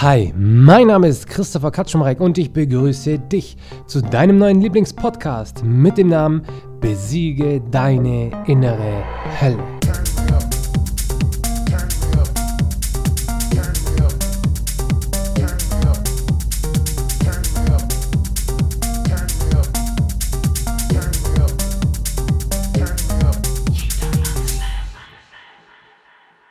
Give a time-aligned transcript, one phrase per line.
[0.00, 3.56] Hi, mein Name ist Christopher Katschumreck und ich begrüße dich
[3.88, 6.44] zu deinem neuen Lieblingspodcast mit dem Namen
[6.80, 9.02] Besiege deine innere
[9.40, 9.58] Hölle.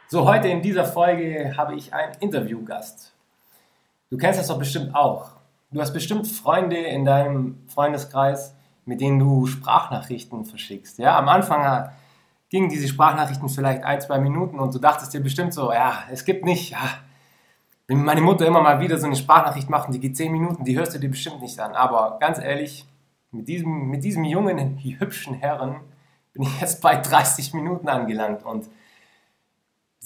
[0.09, 3.06] So, heute in dieser Folge habe ich einen Interviewgast.
[4.09, 5.31] Du kennst das doch bestimmt auch.
[5.71, 10.97] Du hast bestimmt Freunde in deinem Freundeskreis, mit denen du Sprachnachrichten verschickst.
[10.97, 11.89] Ja, am Anfang
[12.49, 16.23] gingen diese Sprachnachrichten vielleicht ein, zwei Minuten und du dachtest dir bestimmt so, ja, es
[16.23, 16.79] gibt nicht, ja,
[17.87, 20.77] wenn meine Mutter immer mal wieder so eine Sprachnachricht macht die geht zehn Minuten, die
[20.77, 21.73] hörst du dir bestimmt nicht an.
[21.75, 22.85] Aber ganz ehrlich,
[23.31, 25.81] mit diesem, mit diesem jungen, hübschen Herren
[26.33, 28.69] bin ich jetzt bei 30 Minuten angelangt und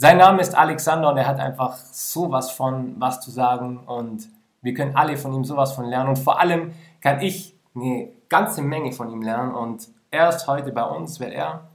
[0.02, 4.30] sein Name ist Alexander und er hat einfach sowas von was zu sagen und
[4.64, 8.64] wir können alle von ihm sowas von lernen und vor allem kann ich eine ganze
[8.64, 11.70] Menge von ihm lernen und er ist heute bei uns, weil er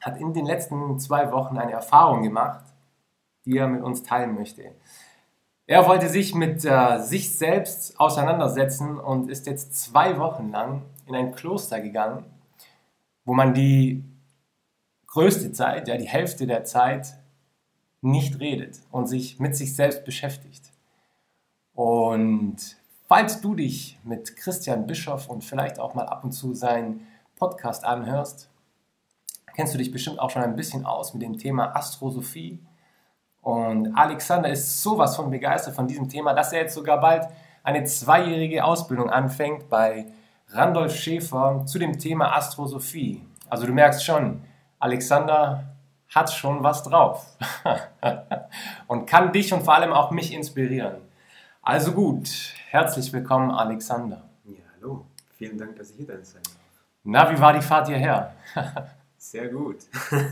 [0.00, 2.64] hat in den letzten zwei Wochen eine Erfahrung gemacht,
[3.44, 4.62] die er mit uns teilen möchte.
[5.66, 11.14] Er wollte sich mit äh, sich selbst auseinandersetzen und ist jetzt zwei Wochen lang in
[11.14, 12.24] ein Kloster gegangen,
[13.26, 14.02] wo man die
[15.08, 17.19] größte Zeit, ja die Hälfte der Zeit
[18.02, 20.72] nicht redet und sich mit sich selbst beschäftigt.
[21.74, 22.56] Und
[23.06, 27.84] falls du dich mit Christian Bischoff und vielleicht auch mal ab und zu seinen Podcast
[27.84, 28.50] anhörst,
[29.54, 32.60] kennst du dich bestimmt auch schon ein bisschen aus mit dem Thema Astrosophie.
[33.42, 37.28] Und Alexander ist sowas von begeistert von diesem Thema, dass er jetzt sogar bald
[37.62, 40.06] eine zweijährige Ausbildung anfängt bei
[40.48, 43.22] Randolph Schäfer zu dem Thema Astrosophie.
[43.48, 44.42] Also du merkst schon,
[44.78, 45.69] Alexander
[46.14, 47.36] hat schon was drauf
[48.88, 50.96] und kann dich und vor allem auch mich inspirieren.
[51.62, 52.28] Also gut,
[52.68, 54.28] herzlich willkommen, Alexander.
[54.44, 55.06] Ja, hallo.
[55.36, 56.58] Vielen Dank, dass ich hier sein darf.
[57.04, 58.34] Na, wie war die Fahrt hierher?
[59.16, 59.76] Sehr gut.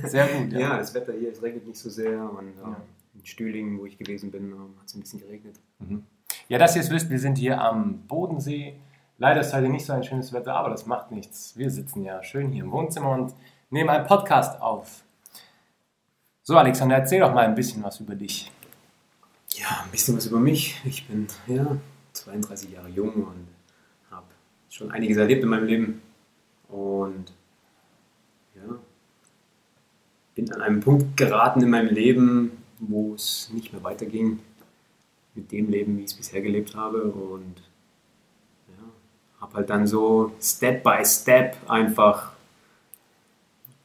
[0.04, 0.58] Sehr gut, ja.
[0.60, 0.76] ja.
[0.78, 2.80] das Wetter hier, es regnet nicht so sehr und ja.
[3.14, 5.60] in Stühlingen, wo ich gewesen bin, hat es ein bisschen geregnet.
[5.78, 6.04] Mhm.
[6.48, 8.80] Ja, dass ihr es wisst, wir sind hier am Bodensee.
[9.18, 11.54] Leider ist heute nicht so ein schönes Wetter, aber das macht nichts.
[11.54, 13.34] Wir sitzen ja schön hier im Wohnzimmer und
[13.68, 15.02] nehmen einen Podcast auf.
[16.48, 18.50] So, Alexander, erzähl doch mal ein bisschen was über dich.
[19.50, 20.80] Ja, ein bisschen was über mich.
[20.86, 21.76] Ich bin ja,
[22.14, 23.48] 32 Jahre jung und
[24.10, 24.24] habe
[24.70, 26.02] schon einiges erlebt in meinem Leben.
[26.68, 27.34] Und
[28.54, 28.62] ja,
[30.34, 34.38] bin an einem Punkt geraten in meinem Leben, wo es nicht mehr weiterging
[35.34, 37.02] mit dem Leben, wie ich es bisher gelebt habe.
[37.02, 37.60] Und
[38.68, 42.32] ja, habe halt dann so Step by Step einfach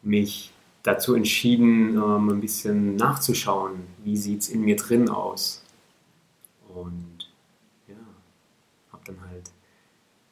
[0.01, 0.52] mich
[0.83, 5.63] dazu entschieden, ähm, ein bisschen nachzuschauen, wie sieht es in mir drin aus.
[6.75, 7.31] Und
[7.87, 7.95] ja,
[8.91, 9.51] habe dann halt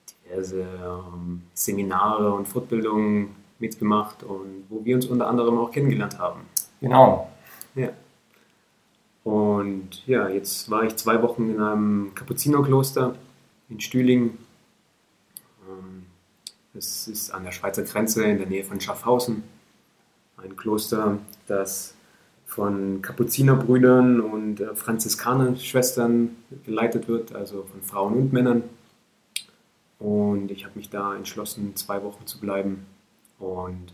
[0.09, 6.41] diverse ähm, Seminare und Fortbildungen mitgemacht und wo wir uns unter anderem auch kennengelernt haben.
[6.81, 7.31] Genau.
[7.75, 7.89] Ja.
[9.23, 13.15] Und ja, jetzt war ich zwei Wochen in einem Kapuzinerkloster
[13.69, 14.39] in Stühlingen.
[15.69, 16.07] Ähm,
[16.73, 19.43] es ist an der Schweizer Grenze in der Nähe von Schaffhausen
[20.43, 21.93] ein Kloster, das
[22.45, 26.35] von Kapuzinerbrüdern und äh, Franziskanerschwestern
[26.65, 28.63] geleitet wird, also von Frauen und Männern.
[29.99, 32.85] Und ich habe mich da entschlossen, zwei Wochen zu bleiben
[33.39, 33.93] und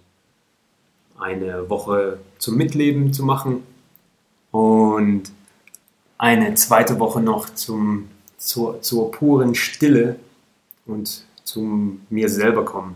[1.20, 3.64] eine Woche zum Mitleben zu machen
[4.52, 5.32] und
[6.18, 10.18] eine zweite Woche noch zum, zur, zur puren Stille
[10.86, 12.96] und zum mir selber kommen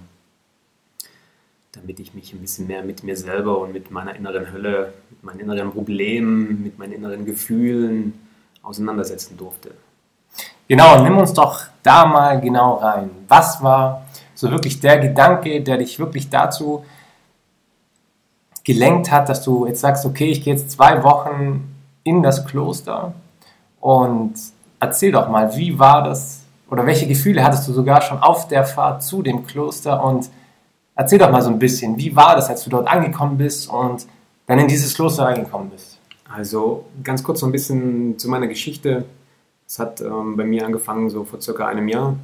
[1.73, 5.23] damit ich mich ein bisschen mehr mit mir selber und mit meiner inneren Hölle, mit
[5.23, 8.13] meinen inneren Problemen, mit meinen inneren Gefühlen
[8.61, 9.71] auseinandersetzen durfte.
[10.67, 13.09] Genau, nimm uns doch da mal genau rein.
[13.27, 14.05] Was war
[14.35, 16.83] so wirklich der Gedanke, der dich wirklich dazu
[18.63, 21.73] gelenkt hat, dass du jetzt sagst, okay, ich gehe jetzt zwei Wochen
[22.03, 23.13] in das Kloster
[23.79, 24.33] und
[24.79, 28.65] erzähl doch mal, wie war das oder welche Gefühle hattest du sogar schon auf der
[28.65, 30.29] Fahrt zu dem Kloster und
[31.01, 34.05] Erzähl doch mal so ein bisschen, wie war das, als du dort angekommen bist und
[34.45, 35.97] dann in dieses Kloster reingekommen bist?
[36.31, 39.05] Also ganz kurz so ein bisschen zu meiner Geschichte.
[39.67, 42.17] Es hat ähm, bei mir angefangen so vor circa einem Jahr.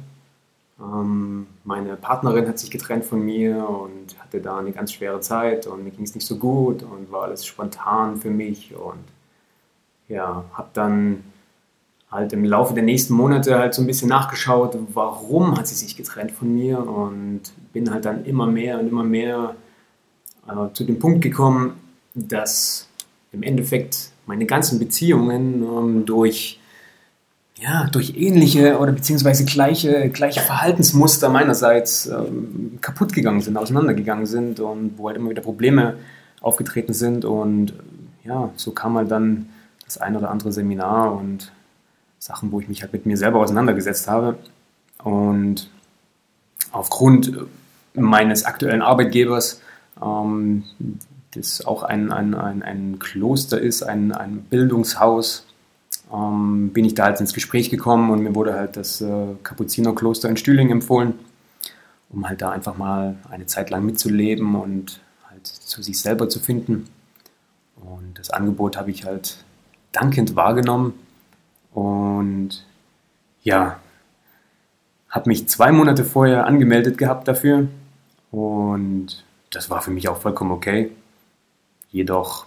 [0.78, 5.66] Ähm, meine Partnerin hat sich getrennt von mir und hatte da eine ganz schwere Zeit
[5.66, 9.02] und mir ging es nicht so gut und war alles spontan für mich und
[10.06, 11.24] ja, habe dann
[12.10, 15.96] halt im Laufe der nächsten Monate halt so ein bisschen nachgeschaut, warum hat sie sich
[15.96, 19.56] getrennt von mir und bin halt dann immer mehr und immer mehr
[20.48, 21.74] äh, zu dem Punkt gekommen,
[22.14, 22.88] dass
[23.32, 26.60] im Endeffekt meine ganzen Beziehungen ähm, durch
[27.60, 34.60] ja, durch ähnliche oder beziehungsweise gleiche, gleiche Verhaltensmuster meinerseits ähm, kaputt gegangen sind, auseinandergegangen sind
[34.60, 35.96] und wo halt immer wieder Probleme
[36.40, 37.24] aufgetreten sind.
[37.24, 37.72] Und
[38.22, 39.48] ja, so kam halt dann
[39.84, 41.50] das ein oder andere Seminar und
[42.18, 44.38] Sachen, wo ich mich halt mit mir selber auseinandergesetzt habe.
[45.02, 45.70] Und
[46.72, 47.32] aufgrund
[47.94, 49.60] meines aktuellen Arbeitgebers,
[50.02, 50.64] ähm,
[51.32, 55.46] das auch ein, ein, ein, ein Kloster ist, ein, ein Bildungshaus,
[56.12, 60.28] ähm, bin ich da halt ins Gespräch gekommen und mir wurde halt das äh, Kapuzinerkloster
[60.28, 61.14] in Stühling empfohlen,
[62.10, 65.00] um halt da einfach mal eine Zeit lang mitzuleben und
[65.30, 66.88] halt zu sich selber zu finden.
[67.76, 69.44] Und das Angebot habe ich halt
[69.92, 70.94] dankend wahrgenommen
[71.72, 72.64] und
[73.42, 73.78] ja,
[75.08, 77.68] habe mich zwei Monate vorher angemeldet gehabt dafür
[78.30, 80.90] und das war für mich auch vollkommen okay.
[81.90, 82.46] Jedoch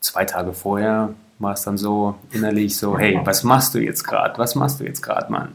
[0.00, 4.38] zwei Tage vorher war es dann so innerlich so, hey, was machst du jetzt gerade?
[4.38, 5.52] Was machst du jetzt gerade, Mann?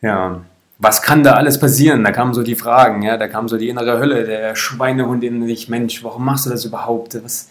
[0.00, 0.42] Ja,
[0.78, 2.04] was kann da alles passieren?
[2.04, 5.46] Da kamen so die Fragen, ja, da kam so die innere Hölle, der Schweinehund in
[5.46, 7.22] dich, Mensch, warum machst du das überhaupt?
[7.24, 7.48] Was,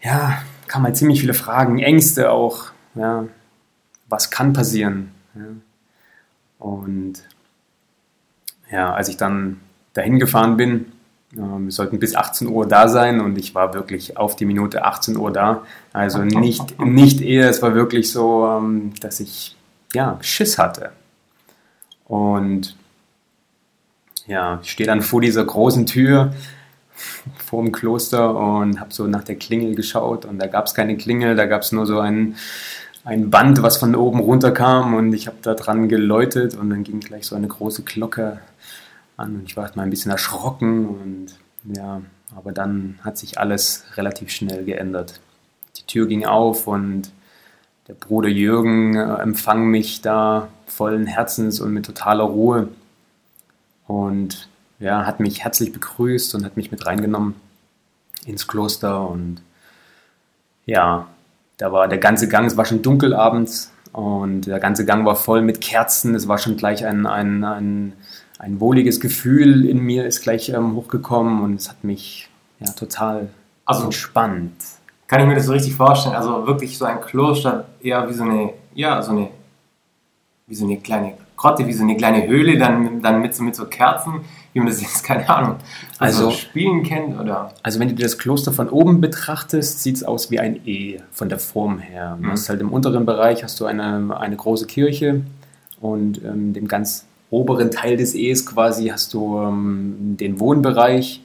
[0.00, 0.38] ja,
[0.68, 3.26] kamen halt ziemlich viele Fragen, Ängste auch, ja,
[4.08, 5.12] was kann passieren?
[5.34, 5.42] Ja.
[6.58, 7.22] Und
[8.70, 9.60] ja, als ich dann
[9.94, 10.92] dahin gefahren bin,
[11.36, 14.84] ähm, wir sollten bis 18 Uhr da sein und ich war wirklich auf die Minute
[14.84, 15.62] 18 Uhr da.
[15.92, 19.56] Also nicht, nicht eher, es war wirklich so, ähm, dass ich
[19.92, 20.92] ja, Schiss hatte.
[22.04, 22.76] Und
[24.26, 26.32] ja, ich stehe dann vor dieser großen Tür
[27.50, 30.96] vor dem Kloster und habe so nach der Klingel geschaut und da gab es keine
[30.96, 32.36] Klingel, da gab es nur so ein,
[33.04, 37.00] ein Band, was von oben runterkam und ich habe da dran geläutet und dann ging
[37.00, 38.38] gleich so eine große Glocke
[39.16, 41.26] an und ich war mal ein bisschen erschrocken und
[41.74, 42.02] ja,
[42.36, 45.20] aber dann hat sich alles relativ schnell geändert.
[45.76, 47.10] Die Tür ging auf und
[47.88, 52.68] der Bruder Jürgen äh, empfang mich da vollen Herzens und mit totaler Ruhe
[53.88, 54.49] und
[54.80, 57.34] ja, hat mich herzlich begrüßt und hat mich mit reingenommen
[58.26, 59.42] ins Kloster und
[60.66, 61.06] ja,
[61.58, 65.16] da war der ganze Gang, es war schon dunkel abends und der ganze Gang war
[65.16, 67.92] voll mit Kerzen, es war schon gleich ein, ein, ein
[68.40, 73.28] ein wohliges Gefühl in mir ist gleich ähm, hochgekommen und es hat mich ja, total
[73.66, 74.54] also, entspannt.
[75.06, 76.16] Kann ich mir das so richtig vorstellen?
[76.16, 79.28] Also wirklich so ein Kloster, eher wie so eine, ja, so eine,
[80.46, 83.54] wie so eine kleine Grotte, wie so eine kleine Höhle, dann, dann mit, so, mit
[83.54, 85.56] so Kerzen, wie man das jetzt, keine Ahnung,
[85.98, 87.52] also, also spielen kennt, oder?
[87.62, 91.00] Also wenn du dir das Kloster von oben betrachtest, sieht es aus wie ein E
[91.12, 92.16] von der Form her.
[92.20, 92.32] Du mhm.
[92.32, 95.22] hast halt im unteren Bereich hast du eine, eine große Kirche
[95.80, 101.22] und ähm, dem ganz oberen Teil des Ehes quasi hast du ähm, den Wohnbereich,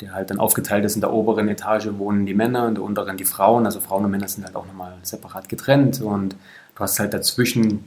[0.00, 0.94] der halt dann aufgeteilt ist.
[0.94, 3.66] In der oberen Etage wohnen die Männer, in der unteren die Frauen.
[3.66, 6.00] Also Frauen und Männer sind halt auch nochmal separat getrennt.
[6.00, 6.36] Und
[6.74, 7.84] du hast halt dazwischen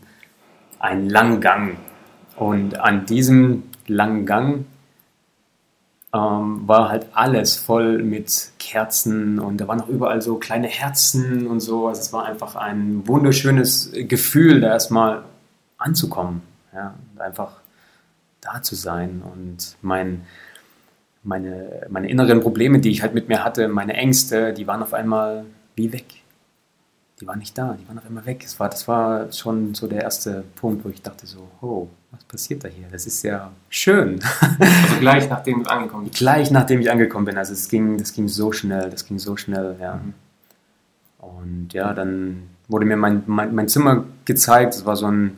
[0.79, 1.77] einen langen Gang.
[2.37, 4.65] Und an diesem langen Gang
[6.13, 11.47] ähm, war halt alles voll mit Kerzen und da waren auch überall so kleine Herzen
[11.47, 11.87] und so.
[11.87, 15.23] Also es war einfach ein wunderschönes Gefühl, da erstmal
[15.77, 16.41] anzukommen.
[16.73, 17.61] Ja, einfach
[18.41, 20.25] da zu sein und mein,
[21.23, 24.93] meine, meine inneren Probleme, die ich halt mit mir hatte, meine Ängste, die waren auf
[24.93, 25.45] einmal
[25.75, 26.05] wie weg.
[27.19, 28.41] Die waren nicht da, die waren auf einmal weg.
[28.43, 32.23] Das war, das war schon so der erste Punkt, wo ich dachte so, oh, was
[32.23, 32.87] passiert da hier?
[32.91, 34.19] Das ist ja schön.
[34.59, 36.17] Also gleich nachdem du angekommen bist?
[36.17, 37.37] Gleich nachdem ich angekommen bin.
[37.37, 39.99] Also es ging, das ging so schnell, das ging so schnell, ja.
[41.19, 44.75] Und ja, dann wurde mir mein, mein, mein Zimmer gezeigt.
[44.75, 45.37] Es war so ein,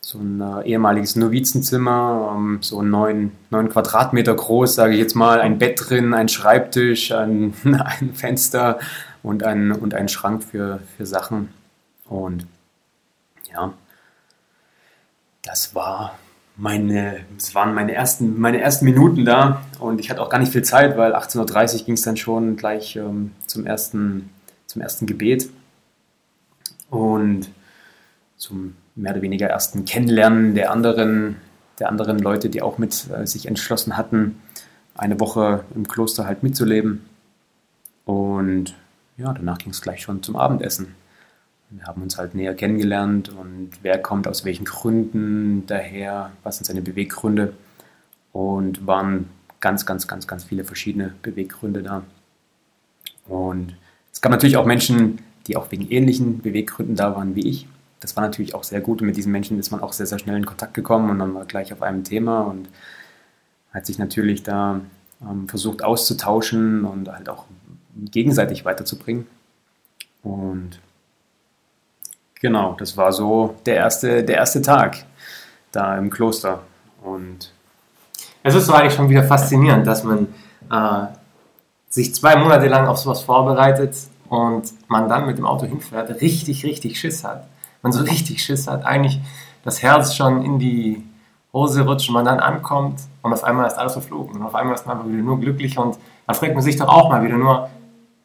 [0.00, 5.40] so ein äh, ehemaliges Novizenzimmer, ähm, so neun, neun Quadratmeter groß, sage ich jetzt mal,
[5.40, 8.78] ein Bett drin, ein Schreibtisch, ein, ein Fenster
[9.22, 11.48] und ein, und ein Schrank für, für Sachen.
[12.06, 12.46] Und
[13.52, 13.72] ja,
[15.42, 16.18] das war
[16.56, 20.52] meine, das waren meine ersten, meine ersten Minuten da und ich hatte auch gar nicht
[20.52, 24.30] viel Zeit, weil 18.30 Uhr ging es dann schon gleich ähm, zum, ersten,
[24.66, 25.48] zum ersten Gebet.
[26.90, 27.48] Und
[28.36, 31.36] zum mehr oder weniger ersten Kennenlernen der anderen,
[31.78, 34.40] der anderen Leute, die auch mit äh, sich entschlossen hatten,
[34.94, 37.04] eine Woche im Kloster halt mitzuleben.
[38.04, 38.74] Und
[39.16, 40.94] ja, danach ging es gleich schon zum Abendessen.
[41.70, 46.64] Wir haben uns halt näher kennengelernt und wer kommt aus welchen Gründen daher, was sind
[46.64, 47.52] seine Beweggründe
[48.32, 49.28] und waren
[49.60, 52.02] ganz, ganz, ganz, ganz viele verschiedene Beweggründe da.
[53.26, 53.76] Und
[54.12, 57.66] es gab natürlich auch Menschen, die auch wegen ähnlichen Beweggründen da waren wie ich
[58.00, 60.18] das war natürlich auch sehr gut und mit diesen Menschen ist man auch sehr, sehr
[60.18, 62.68] schnell in Kontakt gekommen und dann war gleich auf einem Thema und
[63.72, 64.80] hat sich natürlich da
[65.20, 67.44] ähm, versucht auszutauschen und halt auch
[67.96, 69.26] gegenseitig weiterzubringen.
[70.22, 70.80] Und
[72.40, 75.04] Genau, das war so der erste, der erste Tag
[75.72, 76.60] da im Kloster.
[77.02, 77.52] Und
[78.42, 80.28] es ist so eigentlich schon wieder faszinierend, dass man
[80.70, 81.06] äh,
[81.88, 83.96] sich zwei Monate lang auf sowas vorbereitet
[84.28, 87.46] und man dann mit dem Auto hinfährt, richtig, richtig Schiss hat.
[87.82, 89.20] Man so richtig Schiss hat, eigentlich
[89.64, 91.02] das Herz schon in die
[91.52, 94.36] Hose rutscht und man dann ankommt und auf einmal ist alles verflogen.
[94.36, 96.88] Und auf einmal ist man einfach wieder nur glücklich und dann fragt man sich doch
[96.88, 97.68] auch mal wieder nur,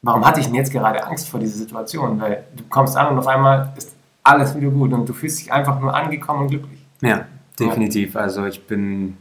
[0.02, 2.20] warum hatte ich denn jetzt gerade Angst vor dieser Situation?
[2.20, 3.93] Weil du kommst an und auf einmal ist
[4.24, 6.80] alles wieder gut und du fühlst dich einfach nur angekommen und glücklich.
[7.02, 7.26] Ja,
[7.60, 8.16] definitiv.
[8.16, 9.18] Also ich bin,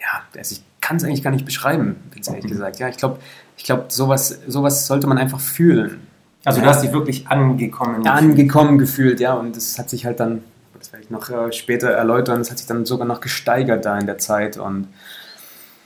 [0.00, 2.50] ja, also ich kann es eigentlich gar nicht beschreiben, jetzt ehrlich mhm.
[2.50, 2.78] gesagt.
[2.78, 3.18] Ja, ich glaube,
[3.56, 6.06] ich glaube, sowas, sowas sollte man einfach fühlen.
[6.44, 8.16] Also du hast dich wirklich angekommen gefühlt.
[8.16, 9.34] Angekommen gefühlt, ja.
[9.34, 10.42] Und das hat sich halt dann,
[10.78, 13.98] das werde ich noch äh, später erläutern, das hat sich dann sogar noch gesteigert da
[13.98, 14.56] in der Zeit.
[14.56, 14.88] Und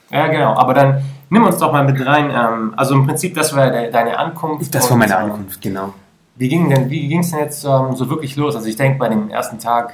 [0.09, 0.55] ja, genau.
[0.55, 2.31] Aber dann nimm uns doch mal mit rein.
[2.31, 4.73] Ähm, also im Prinzip, das war de deine Ankunft.
[4.73, 5.93] Das war meine ähm, Ankunft, genau.
[6.37, 8.55] Wie ging denn, wie ging es denn jetzt ähm, so wirklich los?
[8.55, 9.93] Also ich denke, bei dem ersten Tag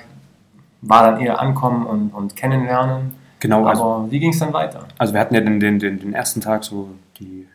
[0.82, 3.16] war dann eher Ankommen und, und Kennenlernen.
[3.40, 3.62] Genau.
[3.62, 4.86] Aber also, wie ging es dann weiter?
[4.98, 7.48] Also wir hatten ja den, den, den, den ersten Tag so die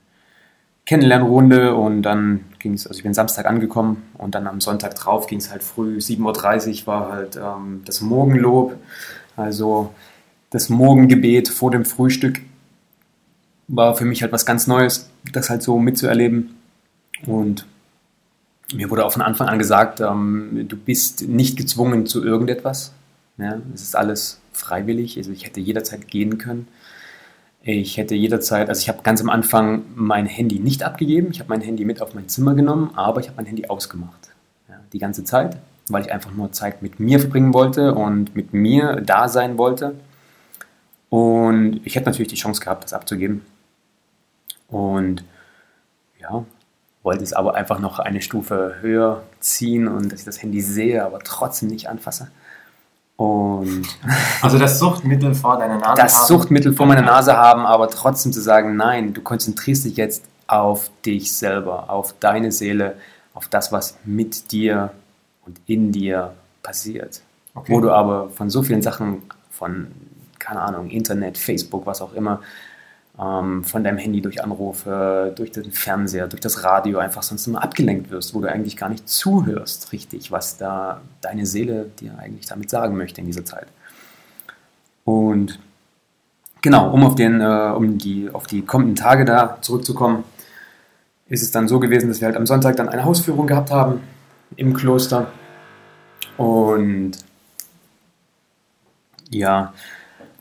[0.89, 5.27] Kennenlernrunde und dann ging es, also ich bin Samstag angekommen und dann am Sonntag drauf
[5.27, 8.75] ging es halt früh, 7.30 Uhr war halt ähm, das Morgenlob,
[9.37, 9.93] also
[10.49, 12.41] das Morgengebet vor dem Frühstück
[13.67, 16.55] war für mich halt was ganz Neues, das halt so mitzuerleben
[17.27, 17.67] und
[18.75, 22.93] mir wurde auch von Anfang an gesagt, ähm, du bist nicht gezwungen zu irgendetwas,
[23.39, 26.69] ja, es ist alles freiwillig, also ich hätte jederzeit gehen können.
[27.63, 31.51] Ich hätte jederzeit, also ich habe ganz am Anfang mein Handy nicht abgegeben, ich habe
[31.51, 34.31] mein Handy mit auf mein Zimmer genommen, aber ich habe mein Handy ausgemacht.
[34.69, 35.59] Ja, die ganze Zeit,
[35.89, 39.95] weil ich einfach nur Zeit mit mir verbringen wollte und mit mir da sein wollte.
[41.11, 43.43] Und ich hätte natürlich die Chance gehabt, das abzugeben.
[44.69, 45.25] Und
[46.21, 46.45] ja,
[47.03, 51.05] wollte es aber einfach noch eine Stufe höher ziehen und dass ich das Handy sehe,
[51.05, 52.29] aber trotzdem nicht anfasse.
[53.17, 53.85] Und
[54.43, 56.21] also das Suchtmittel vor deiner Nase das haben.
[56.21, 60.25] Das Suchtmittel vor meiner Nase haben, aber trotzdem zu sagen, nein, du konzentrierst dich jetzt
[60.47, 62.97] auf dich selber, auf deine Seele,
[63.35, 64.91] auf das, was mit dir
[65.45, 67.23] und in dir passiert.
[67.55, 67.73] Okay.
[67.73, 69.89] Wo du aber von so vielen Sachen, von,
[70.39, 72.41] keine Ahnung, Internet, Facebook, was auch immer,
[73.21, 77.63] ähm, von deinem Handy durch Anrufe, durch den Fernseher, durch das Radio einfach sonst immer
[77.63, 82.47] abgelenkt wirst, wo du eigentlich gar nicht zuhörst richtig, was da deine Seele dir eigentlich
[82.47, 83.67] damit sagen möchte in dieser Zeit.
[85.05, 85.59] Und
[86.63, 90.25] genau, um auf, den, äh, um die, auf die kommenden Tage da zurückzukommen,
[91.29, 94.01] ist es dann so gewesen, dass wir halt am Sonntag dann eine Hausführung gehabt haben
[94.57, 95.31] im Kloster.
[96.37, 97.13] Und
[99.31, 99.75] ja,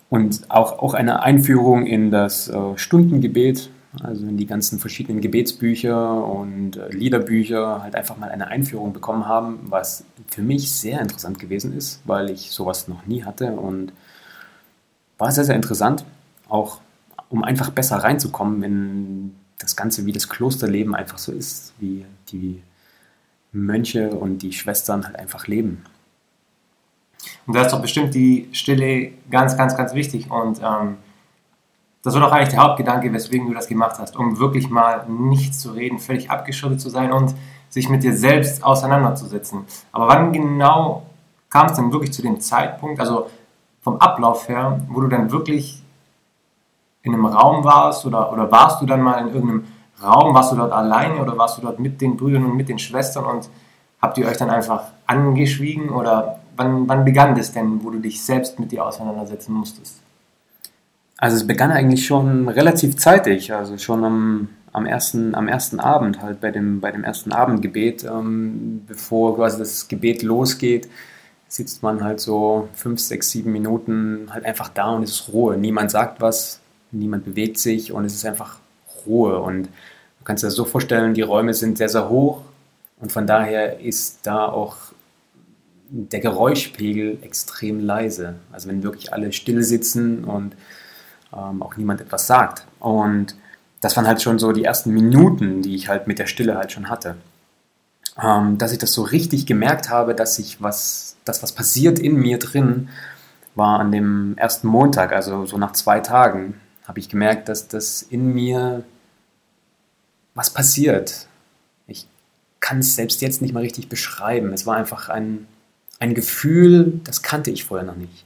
[0.10, 3.70] und auch, auch eine Einführung in das äh, Stundengebet,
[4.02, 9.28] also in die ganzen verschiedenen Gebetsbücher und äh, Liederbücher, halt einfach mal eine Einführung bekommen
[9.28, 13.92] haben, was für mich sehr interessant gewesen ist, weil ich sowas noch nie hatte und
[15.18, 16.06] war sehr, sehr interessant,
[16.48, 16.80] auch
[17.30, 22.62] um einfach besser reinzukommen in das Ganze, wie das Klosterleben einfach so ist, wie die
[23.52, 25.84] Mönche und die Schwestern halt einfach leben.
[27.46, 30.30] Und da ist doch bestimmt die Stille ganz, ganz, ganz wichtig.
[30.30, 30.98] Und ähm,
[32.04, 35.60] das war doch eigentlich der Hauptgedanke, weswegen du das gemacht hast, um wirklich mal nichts
[35.60, 37.36] zu reden, völlig abgeschottet zu sein und
[37.70, 39.66] sich mit dir selbst auseinanderzusetzen.
[39.92, 41.04] Aber wann genau
[41.50, 43.30] kam es denn wirklich zu dem Zeitpunkt, also
[43.82, 45.82] vom Ablauf her, wo du dann wirklich
[47.04, 49.66] in einem Raum warst oder, oder warst du dann mal in irgendeinem
[50.04, 52.80] Raum, warst du dort alleine oder warst du dort mit den Brüdern und mit den
[52.80, 53.50] Schwestern und
[54.02, 58.22] habt ihr euch dann einfach angeschwiegen oder wann, wann begann das denn, wo du dich
[58.22, 60.02] selbst mit dir auseinandersetzen musstest?
[61.18, 66.22] Also es begann eigentlich schon relativ zeitig, also schon am, am, ersten, am ersten Abend,
[66.22, 70.88] halt bei dem, bei dem ersten Abendgebet, ähm, bevor quasi das Gebet losgeht,
[71.48, 75.58] sitzt man halt so fünf, sechs, sieben Minuten halt einfach da und es ist Ruhe.
[75.58, 76.60] Niemand sagt was,
[76.92, 78.58] niemand bewegt sich und es ist einfach
[79.06, 79.40] Ruhe.
[79.40, 82.42] Und du kannst dir das so vorstellen, die Räume sind sehr, sehr hoch
[83.00, 84.76] und von daher ist da auch
[85.90, 88.36] der Geräuschpegel extrem leise.
[88.52, 90.56] Also wenn wirklich alle still sitzen und
[91.34, 92.66] ähm, auch niemand etwas sagt.
[92.80, 93.36] Und
[93.82, 96.72] das waren halt schon so die ersten Minuten, die ich halt mit der Stille halt
[96.72, 97.16] schon hatte.
[98.22, 102.16] Ähm, dass ich das so richtig gemerkt habe, dass sich was, das was passiert in
[102.16, 102.90] mir drin,
[103.56, 106.56] war an dem ersten Montag, also so nach zwei Tagen,
[106.88, 108.84] habe ich gemerkt, dass das in mir
[110.34, 111.28] was passiert.
[111.88, 112.08] Ich
[112.60, 114.54] kann es selbst jetzt nicht mal richtig beschreiben.
[114.54, 115.48] Es war einfach ein,
[116.00, 118.26] ein Gefühl, das kannte ich vorher noch nicht.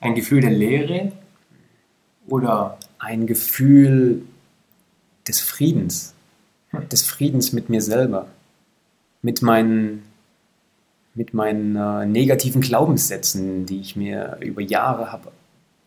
[0.00, 1.12] Ein Gefühl der Leere
[2.26, 4.22] oder ein Gefühl
[5.28, 6.14] des Friedens,
[6.70, 6.88] hm.
[6.88, 8.26] des Friedens mit mir selber,
[9.22, 10.04] mit meinen,
[11.14, 15.30] mit meinen äh, negativen Glaubenssätzen, die ich mir über Jahre habe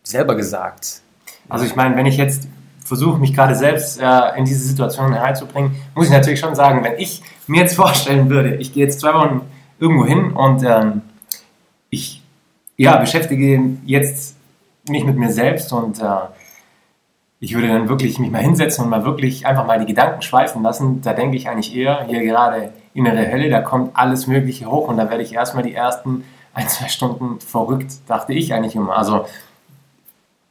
[0.02, 1.00] selber gesagt.
[1.48, 2.46] Also ich meine, wenn ich jetzt
[2.84, 6.98] versuche, mich gerade selbst äh, in diese Situation hereinzubringen, muss ich natürlich schon sagen, wenn
[6.98, 9.40] ich mir jetzt vorstellen würde, ich gehe jetzt zwei Wochen
[9.84, 11.02] irgendwo hin und ähm,
[11.90, 12.22] ich
[12.76, 14.36] ja, beschäftige jetzt
[14.88, 16.04] mich mit mir selbst und äh,
[17.38, 20.62] ich würde dann wirklich mich mal hinsetzen und mal wirklich einfach mal die Gedanken schweifen
[20.62, 21.02] lassen.
[21.02, 24.96] Da denke ich eigentlich eher, hier gerade innere Hölle, da kommt alles Mögliche hoch und
[24.96, 26.24] da werde ich erstmal die ersten
[26.54, 28.96] ein, zwei Stunden verrückt, dachte ich eigentlich immer.
[28.96, 29.26] Also,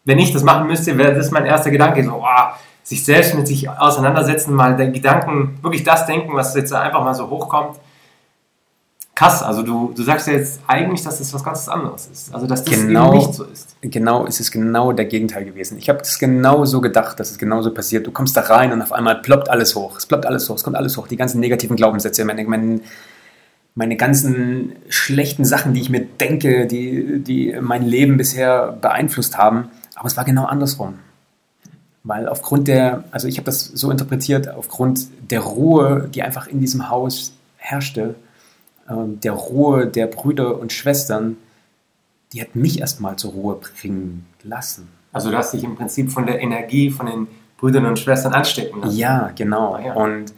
[0.06, 3.48] wenn ich das machen müsste, wäre das mein erster Gedanke, so, oh, sich selbst mit
[3.48, 7.80] sich auseinandersetzen, mal den Gedanken, wirklich das denken, was jetzt einfach mal so hochkommt
[9.16, 9.44] krass.
[9.44, 12.34] Also du, du sagst ja jetzt eigentlich, dass es was ganz anderes ist.
[12.34, 13.76] Also dass das genau, eben nicht so ist.
[13.82, 15.78] Genau, es ist genau der Gegenteil gewesen.
[15.78, 18.08] Ich habe das genau so gedacht, dass es genauso passiert.
[18.08, 19.98] Du kommst da rein und auf einmal ploppt alles hoch.
[19.98, 21.08] Es ploppt alles hoch, es kommt alles hoch.
[21.08, 22.82] Die ganzen negativen Glaubenssätze, meine, meine,
[23.76, 29.70] meine ganzen schlechten Sachen, die ich mir denke, die, die mein Leben bisher beeinflusst haben.
[29.96, 30.96] Aber es war genau andersrum.
[32.06, 36.60] Weil aufgrund der, also ich habe das so interpretiert, aufgrund der Ruhe, die einfach in
[36.60, 38.16] diesem Haus herrschte,
[38.88, 41.38] der Ruhe der Brüder und Schwestern,
[42.34, 44.90] die hat mich erstmal zur Ruhe bringen lassen.
[45.12, 48.82] Also du hast dich im Prinzip von der Energie von den Brüdern und Schwestern anstecken
[48.82, 48.98] lassen.
[48.98, 49.76] Ja, genau.
[49.76, 49.94] Ah, ja.
[49.94, 50.34] Und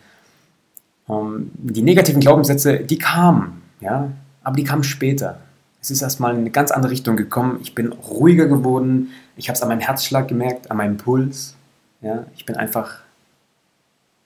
[1.08, 4.12] um, ähm, die negativen Glaubenssätze, die kamen, ja,
[4.44, 5.40] aber die kamen später.
[5.82, 7.60] Es ist erstmal in eine ganz andere Richtung gekommen.
[7.62, 9.12] Ich bin ruhiger geworden.
[9.38, 11.56] Ich habe es an meinem Herzschlag gemerkt, an meinem Puls.
[12.02, 13.00] Ja, ich bin einfach,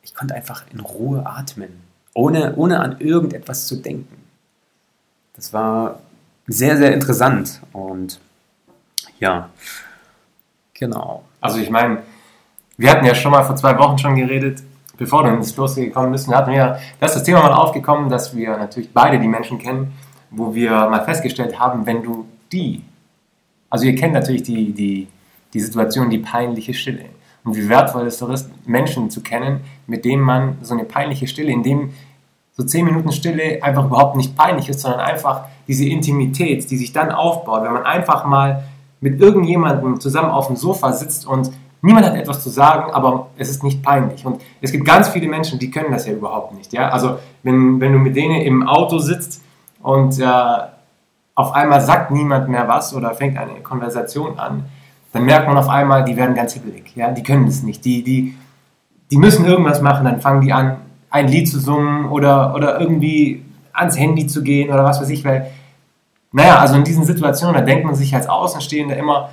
[0.01, 4.17] ich konnte einfach in Ruhe atmen ohne, ohne an irgendetwas zu denken.
[5.33, 5.99] Das war
[6.47, 8.19] sehr, sehr interessant und
[9.19, 9.49] ja,
[10.73, 11.23] genau.
[11.41, 11.99] Also ich meine,
[12.77, 14.63] wir hatten ja schon mal vor zwei Wochen schon geredet,
[14.97, 18.35] bevor du ins Kloster gekommen bist, hatten wir, da ist das Thema mal aufgekommen, dass
[18.35, 19.93] wir natürlich beide die Menschen kennen,
[20.29, 22.83] wo wir mal festgestellt haben, wenn du die,
[23.69, 25.07] also ihr kennt natürlich die, die,
[25.53, 27.05] die Situation, die peinliche Stille.
[27.43, 31.27] Und wie wertvoll es doch ist, Menschen zu kennen, mit denen man so eine peinliche
[31.27, 31.93] Stille, in dem
[32.59, 36.91] so zehn Minuten Stille einfach überhaupt nicht peinlich ist, sondern einfach diese Intimität, die sich
[36.91, 38.65] dann aufbaut, wenn man einfach mal
[38.99, 43.49] mit irgendjemandem zusammen auf dem Sofa sitzt und niemand hat etwas zu sagen, aber es
[43.49, 44.25] ist nicht peinlich.
[44.25, 46.73] Und es gibt ganz viele Menschen, die können das ja überhaupt nicht.
[46.73, 46.89] Ja?
[46.89, 49.41] Also wenn, wenn du mit denen im Auto sitzt
[49.81, 50.25] und äh,
[51.35, 54.65] auf einmal sagt niemand mehr was oder fängt eine Konversation an,
[55.13, 56.93] dann merkt man auf einmal, die werden ganz hibbelig.
[56.93, 57.11] Ja?
[57.11, 57.85] Die können das nicht.
[57.85, 58.35] Die, die,
[59.11, 60.75] die müssen irgendwas machen, dann fangen die an,
[61.09, 63.43] ein Lied zu summen oder, oder irgendwie
[63.73, 65.51] ans Handy zu gehen oder was weiß ich, weil,
[66.31, 69.29] naja, also in diesen Situationen, da denkt man sich als Außenstehender immer,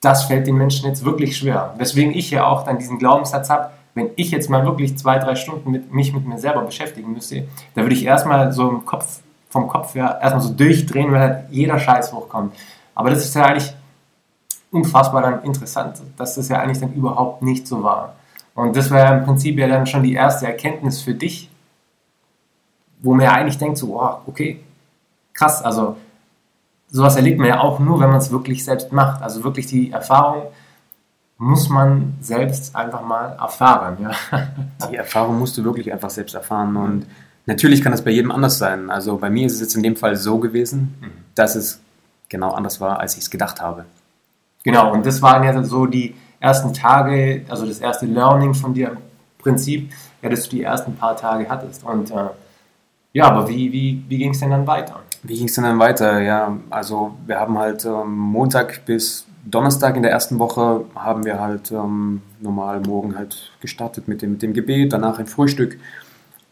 [0.00, 1.74] das fällt den Menschen jetzt wirklich schwer.
[1.78, 5.34] Weswegen ich ja auch dann diesen Glaubenssatz habe, wenn ich jetzt mal wirklich zwei, drei
[5.34, 9.20] Stunden mit, mich mit mir selber beschäftigen müsste, da würde ich erstmal so im Kopf,
[9.48, 12.54] vom Kopf her erstmal so durchdrehen, weil halt jeder Scheiß hochkommt.
[12.94, 13.72] Aber das ist ja eigentlich
[14.70, 18.16] unfassbar dann interessant, dass das ja eigentlich dann überhaupt nicht so war.
[18.54, 21.50] Und das war ja im Prinzip ja dann schon die erste Erkenntnis für dich,
[23.00, 24.60] wo man ja eigentlich denkt, so, wow, okay,
[25.32, 25.96] krass, also
[26.88, 29.22] sowas erlebt man ja auch nur, wenn man es wirklich selbst macht.
[29.22, 30.44] Also wirklich die Erfahrung
[31.36, 33.96] muss man selbst einfach mal erfahren.
[34.00, 34.12] Ja.
[34.90, 37.06] Die Erfahrung musst du wirklich einfach selbst erfahren und
[37.46, 38.88] natürlich kann das bei jedem anders sein.
[38.88, 41.10] Also bei mir ist es jetzt in dem Fall so gewesen, mhm.
[41.34, 41.80] dass es
[42.28, 43.84] genau anders war, als ich es gedacht habe.
[44.62, 46.14] Genau, und das waren ja so die,
[46.44, 48.98] ersten Tage, also das erste Learning von dir im
[49.38, 49.90] Prinzip,
[50.22, 51.82] ja, dass du die ersten paar Tage hattest.
[51.84, 52.28] Und äh,
[53.14, 55.00] ja, aber wie, wie, wie ging es denn dann weiter?
[55.22, 56.20] Wie ging es denn dann weiter?
[56.20, 61.40] Ja, also wir haben halt ähm, Montag bis Donnerstag in der ersten Woche haben wir
[61.40, 65.78] halt ähm, normal morgen halt gestartet mit dem, mit dem Gebet, danach ein Frühstück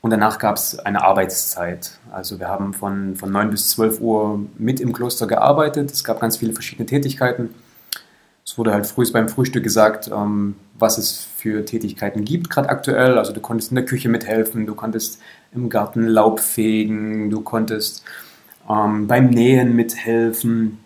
[0.02, 1.98] und danach gab es eine Arbeitszeit.
[2.10, 5.90] Also wir haben von, von 9 bis 12 Uhr mit im Kloster gearbeitet.
[5.90, 7.54] Es gab ganz viele verschiedene Tätigkeiten.
[8.44, 13.18] Es wurde halt früh beim Frühstück gesagt, ähm, was es für Tätigkeiten gibt, gerade aktuell.
[13.18, 15.20] Also du konntest in der Küche mithelfen, du konntest
[15.52, 18.04] im Garten Laub fegen, du konntest
[18.68, 20.78] ähm, beim Nähen mithelfen,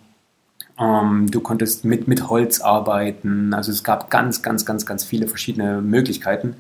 [0.79, 3.55] ähm, du konntest mit, mit Holz arbeiten.
[3.55, 6.57] Also es gab ganz, ganz, ganz, ganz viele verschiedene Möglichkeiten.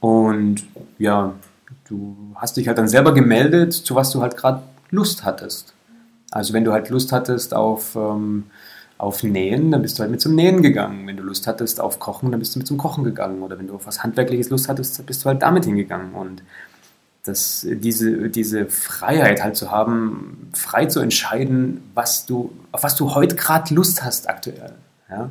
[0.00, 0.64] Und
[0.98, 1.34] ja,
[1.88, 5.74] du hast dich halt dann selber gemeldet, zu was du halt gerade Lust hattest.
[6.30, 8.44] Also wenn du halt Lust hattest auf ähm,
[8.98, 11.06] auf Nähen, dann bist du halt mit zum Nähen gegangen.
[11.06, 13.42] Wenn du Lust hattest auf Kochen, dann bist du mit zum Kochen gegangen.
[13.42, 16.14] Oder wenn du auf was Handwerkliches Lust hattest, bist du halt damit hingegangen.
[16.14, 16.42] Und
[17.24, 23.14] das, diese, diese Freiheit halt zu haben, frei zu entscheiden, was du, auf was du
[23.14, 24.74] heute gerade Lust hast aktuell.
[25.08, 25.30] Ja?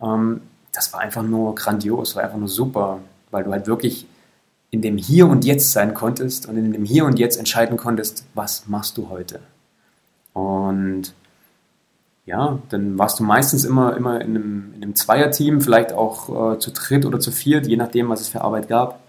[0.00, 4.06] Ähm, das war einfach nur grandios, war einfach nur super, weil du halt wirklich
[4.70, 8.24] in dem Hier und Jetzt sein konntest und in dem Hier und Jetzt entscheiden konntest,
[8.34, 9.40] was machst du heute.
[10.32, 11.14] Und
[12.26, 16.58] ja, dann warst du meistens immer, immer in einem, in einem Zweierteam, vielleicht auch äh,
[16.58, 19.00] zu dritt oder zu viert, je nachdem, was es für Arbeit gab.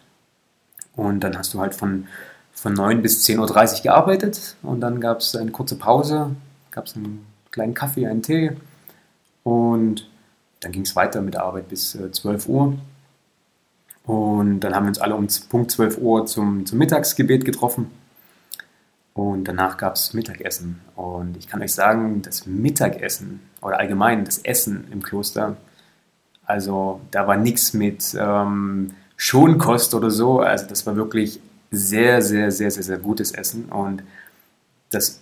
[0.95, 2.08] Und dann hast du halt von,
[2.54, 6.32] von 9 bis 10.30 Uhr gearbeitet und dann gab es eine kurze Pause,
[6.71, 8.51] gab es einen kleinen Kaffee, einen Tee
[9.43, 10.10] und
[10.62, 12.73] dann ging es weiter mit der Arbeit bis äh, 12 Uhr.
[14.06, 17.91] Und dann haben wir uns alle um Punkt 12 Uhr zum, zum Mittagsgebet getroffen.
[19.15, 20.82] Und danach gab es Mittagessen.
[20.95, 25.56] Und ich kann euch sagen, das Mittagessen oder allgemein das Essen im Kloster,
[26.45, 30.41] also da war nichts mit ähm, Schonkost oder so.
[30.41, 31.39] Also das war wirklich
[31.71, 33.65] sehr, sehr, sehr, sehr, sehr gutes Essen.
[33.65, 34.04] Und
[34.89, 35.21] das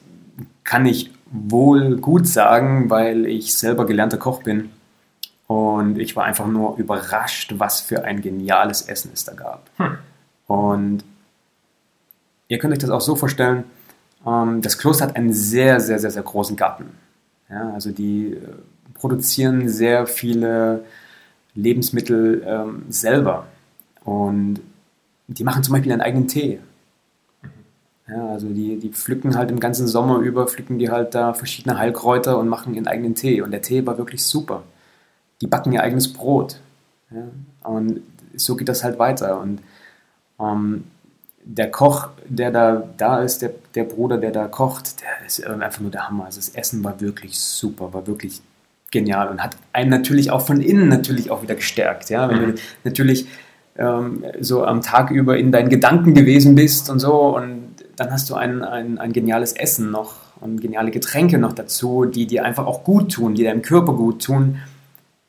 [0.63, 4.71] kann ich wohl gut sagen, weil ich selber gelernter Koch bin.
[5.45, 9.69] Und ich war einfach nur überrascht, was für ein geniales Essen es da gab.
[9.77, 9.97] Hm.
[10.47, 11.03] Und
[12.47, 13.65] ihr könnt euch das auch so vorstellen,
[14.23, 16.86] das Kloster hat einen sehr, sehr, sehr, sehr großen Garten.
[17.49, 18.39] Ja, also die äh,
[18.93, 20.86] produzieren sehr viele
[21.55, 23.47] Lebensmittel ähm, selber.
[24.03, 24.62] Und
[25.27, 26.59] die machen zum Beispiel einen eigenen Tee.
[28.07, 31.77] Ja, also die, die pflücken halt im ganzen Sommer über, pflücken die halt da verschiedene
[31.77, 33.41] Heilkräuter und machen ihren eigenen Tee.
[33.41, 34.63] Und der Tee war wirklich super.
[35.41, 36.59] Die backen ihr eigenes Brot.
[37.12, 37.23] Ja,
[37.69, 38.01] und
[38.36, 39.39] so geht das halt weiter.
[39.39, 39.62] Und
[40.39, 40.86] ähm,
[41.45, 45.82] der Koch, der da, da ist, der, der Bruder, der da kocht, der ist einfach
[45.82, 46.25] nur der Hammer.
[46.25, 48.41] Also das Essen war wirklich super, war wirklich
[48.91, 52.10] genial und hat einen natürlich auch von innen natürlich auch wieder gestärkt.
[52.10, 52.29] Ja?
[52.29, 52.56] Wenn du mhm.
[52.84, 53.27] natürlich
[53.77, 58.29] ähm, so am Tag über in deinen Gedanken gewesen bist und so und dann hast
[58.29, 62.65] du ein, ein, ein geniales Essen noch und geniale Getränke noch dazu, die dir einfach
[62.65, 64.58] auch gut tun, die deinem Körper gut tun.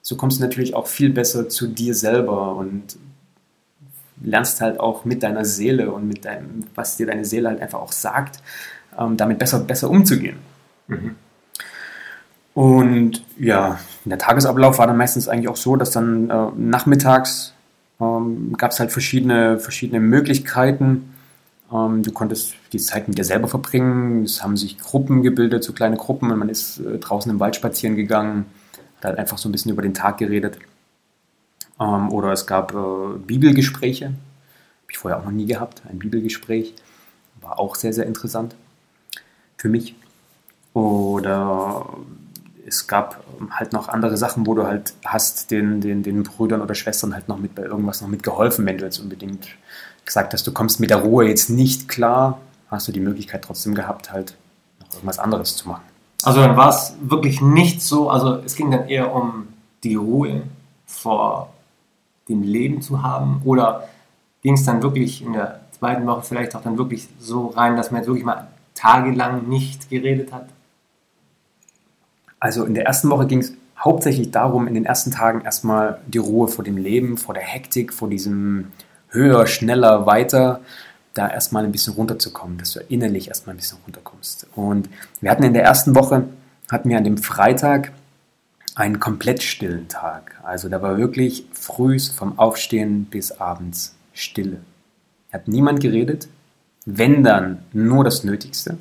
[0.00, 2.96] So kommst du natürlich auch viel besser zu dir selber und
[4.24, 7.80] lernst halt auch mit deiner Seele und mit deinem, was dir deine Seele halt einfach
[7.80, 8.40] auch sagt,
[8.98, 10.38] ähm, damit besser, besser umzugehen.
[10.88, 11.16] Mhm.
[12.54, 17.52] Und ja, der Tagesablauf war dann meistens eigentlich auch so, dass dann äh, nachmittags
[18.00, 21.14] ähm, gab es halt verschiedene, verschiedene Möglichkeiten.
[21.72, 24.22] Ähm, du konntest die Zeit mit dir selber verbringen.
[24.22, 26.30] Es haben sich Gruppen gebildet, so kleine Gruppen.
[26.30, 28.46] Und man ist äh, draußen im Wald spazieren gegangen,
[28.98, 30.58] hat halt einfach so ein bisschen über den Tag geredet.
[31.80, 34.06] Ähm, oder es gab äh, Bibelgespräche.
[34.06, 35.82] Habe ich vorher auch noch nie gehabt.
[35.88, 36.74] Ein Bibelgespräch.
[37.40, 38.54] War auch sehr, sehr interessant
[39.56, 39.94] für mich.
[40.74, 41.87] Oder
[42.66, 46.74] es gab halt noch andere Sachen, wo du halt hast den, den, den Brüdern oder
[46.74, 49.48] Schwestern halt noch mit bei irgendwas noch mitgeholfen, wenn du jetzt unbedingt
[50.04, 53.74] gesagt hast, du kommst mit der Ruhe jetzt nicht klar, hast du die Möglichkeit trotzdem
[53.74, 54.37] gehabt, halt
[54.80, 55.82] noch irgendwas anderes zu machen.
[56.22, 59.48] Also dann war es wirklich nicht so, also es ging dann eher um
[59.82, 60.42] die Ruhe
[60.87, 61.54] vor
[62.28, 63.42] dem Leben zu haben?
[63.44, 63.88] Oder
[64.42, 67.90] ging es dann wirklich in der zweiten Woche vielleicht auch dann wirklich so rein, dass
[67.90, 70.48] man jetzt wirklich mal tagelang nicht geredet hat?
[72.40, 76.18] Also in der ersten Woche ging es hauptsächlich darum, in den ersten Tagen erstmal die
[76.18, 78.72] Ruhe vor dem Leben, vor der Hektik, vor diesem
[79.08, 80.60] höher, schneller, weiter,
[81.14, 84.46] da erstmal ein bisschen runterzukommen, dass du innerlich erstmal ein bisschen runterkommst.
[84.56, 84.88] Und
[85.20, 86.24] wir hatten in der ersten Woche,
[86.70, 87.92] hatten wir an dem Freitag
[88.74, 90.40] einen komplett stillen Tag.
[90.42, 94.60] Also da war wirklich früh vom Aufstehen bis abends Stille.
[95.32, 96.28] Hat niemand geredet,
[96.84, 98.76] wenn dann nur das Nötigste.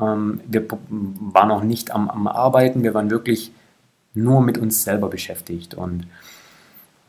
[0.00, 3.52] Ähm, wir waren auch nicht am, am, Arbeiten, wir waren wirklich
[4.14, 5.74] nur mit uns selber beschäftigt.
[5.74, 6.06] Und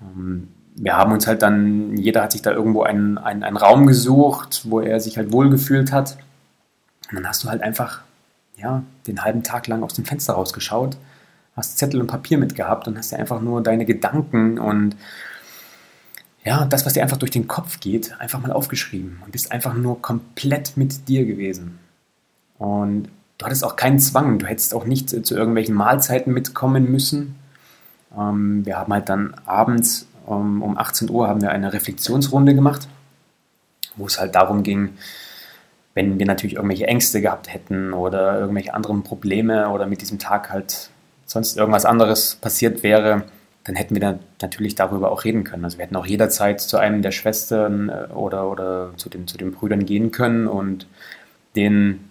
[0.02, 3.86] ähm, wir haben uns halt dann, jeder hat sich da irgendwo einen, einen, einen Raum
[3.86, 6.18] gesucht, wo er sich halt wohlgefühlt hat.
[7.10, 8.02] Und dann hast du halt einfach
[8.58, 10.98] ja, den halben Tag lang aus dem Fenster rausgeschaut
[11.56, 14.96] hast Zettel und Papier mitgehabt und hast ja einfach nur deine Gedanken und
[16.44, 19.74] ja, das, was dir einfach durch den Kopf geht, einfach mal aufgeschrieben und bist einfach
[19.74, 21.80] nur komplett mit dir gewesen.
[22.60, 27.36] Und du hattest auch keinen Zwang, du hättest auch nicht zu irgendwelchen Mahlzeiten mitkommen müssen.
[28.16, 32.88] Ähm, wir haben halt dann abends um, um 18 Uhr haben wir eine Reflexionsrunde gemacht,
[33.96, 34.98] wo es halt darum ging,
[35.96, 40.52] wenn wir natürlich irgendwelche Ängste gehabt hätten oder irgendwelche anderen Probleme oder mit diesem Tag
[40.52, 40.90] halt
[41.26, 43.24] sonst irgendwas anderes passiert wäre,
[43.66, 45.66] dann hätten wir dann natürlich darüber auch reden können.
[45.66, 49.38] Also wir hätten auch jederzeit zu einem der Schwestern äh, oder, oder zu, den, zu
[49.38, 50.88] den Brüdern gehen können und
[51.56, 52.10] denen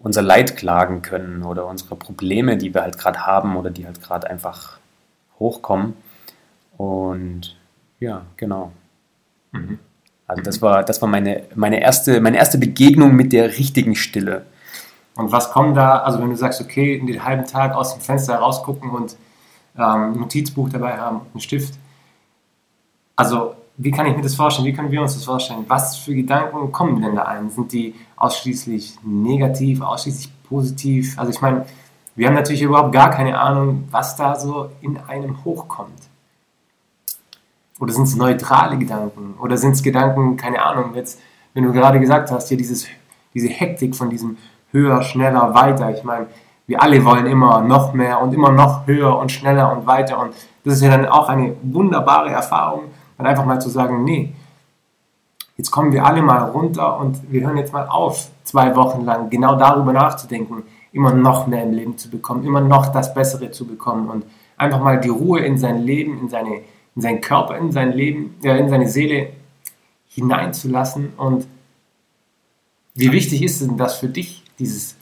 [0.00, 4.02] unser Leid klagen können oder unsere Probleme, die wir halt gerade haben oder die halt
[4.02, 4.78] gerade einfach
[5.38, 5.94] hochkommen.
[6.76, 7.56] Und
[8.00, 8.72] ja, genau.
[9.52, 9.78] Mhm.
[10.26, 14.44] Also das war, das war meine, meine, erste, meine erste Begegnung mit der richtigen Stille.
[15.16, 18.00] Und was kommt da, also wenn du sagst, okay, in den halben Tag aus dem
[18.00, 19.16] Fenster rausgucken und
[19.76, 21.74] ähm, ein Notizbuch dabei haben, einen Stift.
[23.16, 24.66] Also wie kann ich mir das vorstellen?
[24.66, 25.64] Wie können wir uns das vorstellen?
[25.68, 27.50] Was für Gedanken kommen denn da ein?
[27.50, 31.18] Sind die ausschließlich negativ, ausschließlich positiv?
[31.18, 31.66] Also ich meine,
[32.14, 35.90] wir haben natürlich überhaupt gar keine Ahnung, was da so in einem hochkommt.
[37.80, 39.34] Oder sind es neutrale Gedanken?
[39.40, 41.20] Oder sind es Gedanken, keine Ahnung, jetzt,
[41.54, 42.86] wenn du gerade gesagt hast, hier dieses,
[43.34, 44.36] diese Hektik von diesem
[44.74, 45.90] höher, schneller, weiter.
[45.90, 46.26] Ich meine,
[46.66, 50.18] wir alle wollen immer noch mehr und immer noch höher und schneller und weiter.
[50.18, 50.34] Und
[50.64, 52.82] das ist ja dann auch eine wunderbare Erfahrung,
[53.16, 54.34] dann einfach mal zu sagen, nee,
[55.56, 59.30] jetzt kommen wir alle mal runter und wir hören jetzt mal auf, zwei Wochen lang
[59.30, 63.66] genau darüber nachzudenken, immer noch mehr im Leben zu bekommen, immer noch das Bessere zu
[63.66, 64.24] bekommen und
[64.56, 66.60] einfach mal die Ruhe in sein Leben, in, seine,
[66.94, 69.30] in seinen Körper, in sein Leben, äh, in seine Seele
[70.08, 71.14] hineinzulassen.
[71.16, 71.46] Und
[72.94, 74.96] wie wichtig ist denn das für dich, dieses,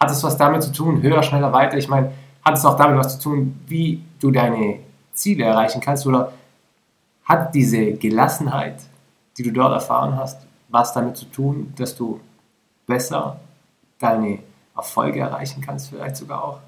[0.00, 1.76] hat es was damit zu tun, höher, schneller, weiter?
[1.76, 2.12] Ich meine,
[2.44, 4.80] hat es auch damit was zu tun, wie du deine
[5.12, 6.32] Ziele erreichen kannst oder
[7.24, 8.76] hat diese Gelassenheit,
[9.38, 12.20] die du dort erfahren hast, was damit zu tun, dass du
[12.86, 13.38] besser
[13.98, 14.40] deine
[14.74, 16.60] Erfolge erreichen kannst, vielleicht sogar auch?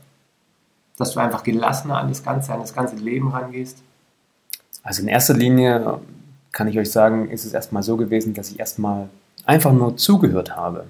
[0.97, 3.83] Dass du einfach gelassener an das Ganze, an das ganze Leben rangehst?
[4.83, 6.01] Also in erster Linie
[6.53, 9.09] kann ich euch sagen, ist es erstmal so gewesen, dass ich erstmal
[9.45, 10.87] einfach nur zugehört habe.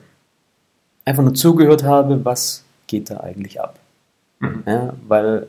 [1.04, 3.78] Einfach nur zugehört habe, was geht da eigentlich ab.
[4.40, 4.62] Mhm.
[4.66, 5.46] Ja, weil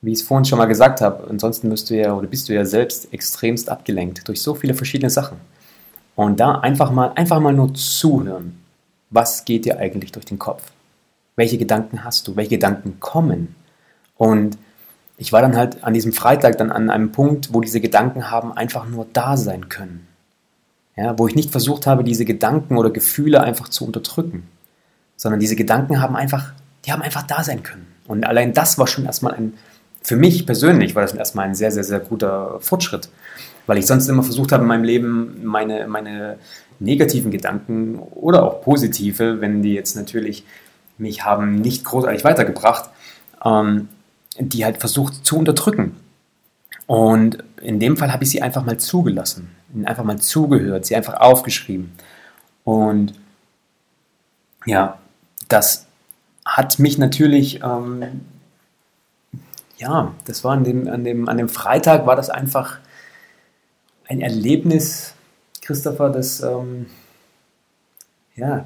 [0.00, 2.54] wie ich es vorhin schon mal gesagt habe, ansonsten bist du ja oder bist du
[2.54, 5.38] ja selbst extremst abgelenkt durch so viele verschiedene Sachen.
[6.14, 8.60] Und da einfach mal, einfach mal nur zuhören.
[9.10, 10.62] Was geht dir eigentlich durch den Kopf?
[11.36, 12.36] Welche Gedanken hast du?
[12.36, 13.54] Welche Gedanken kommen?
[14.16, 14.58] Und
[15.16, 18.52] ich war dann halt an diesem Freitag dann an einem Punkt, wo diese Gedanken haben
[18.52, 20.06] einfach nur da sein können.
[20.96, 24.48] Ja, wo ich nicht versucht habe, diese Gedanken oder Gefühle einfach zu unterdrücken,
[25.18, 26.52] sondern diese Gedanken haben einfach,
[26.86, 27.86] die haben einfach da sein können.
[28.06, 29.52] Und allein das war schon erstmal ein
[30.08, 33.10] für mich persönlich war das erstmal ein sehr, sehr, sehr guter Fortschritt,
[33.66, 36.38] weil ich sonst immer versucht habe, in meinem Leben meine, meine
[36.78, 40.44] negativen Gedanken oder auch positive, wenn die jetzt natürlich
[40.96, 42.88] mich haben nicht großartig weitergebracht,
[43.44, 43.88] ähm,
[44.38, 45.96] die halt versucht zu unterdrücken.
[46.86, 49.50] Und in dem Fall habe ich sie einfach mal zugelassen,
[49.84, 51.92] einfach mal zugehört, sie einfach aufgeschrieben.
[52.64, 53.12] Und
[54.64, 54.98] ja,
[55.48, 55.86] das
[56.44, 58.22] hat mich natürlich ähm,
[59.78, 62.78] ja, das war an dem, an, dem, an dem Freitag, war das einfach
[64.06, 65.14] ein Erlebnis,
[65.62, 66.86] Christopher, das, ähm,
[68.34, 68.64] ja,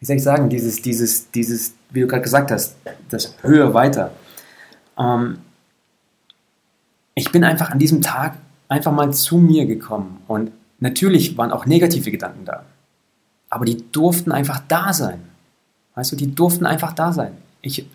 [0.00, 2.76] wie soll ich sagen, dieses, dieses, dieses, wie du gerade gesagt hast,
[3.08, 4.12] das Höhe weiter.
[4.98, 5.38] Ähm,
[7.14, 8.36] ich bin einfach an diesem Tag
[8.68, 12.64] einfach mal zu mir gekommen und natürlich waren auch negative Gedanken da,
[13.48, 15.22] aber die durften einfach da sein.
[15.96, 17.32] Weißt du, die durften einfach da sein.
[17.62, 17.86] Ich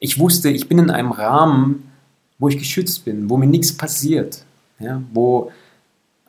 [0.00, 1.92] ich wusste, ich bin in einem Rahmen,
[2.38, 4.44] wo ich geschützt bin, wo mir nichts passiert,
[4.78, 5.52] ja, wo,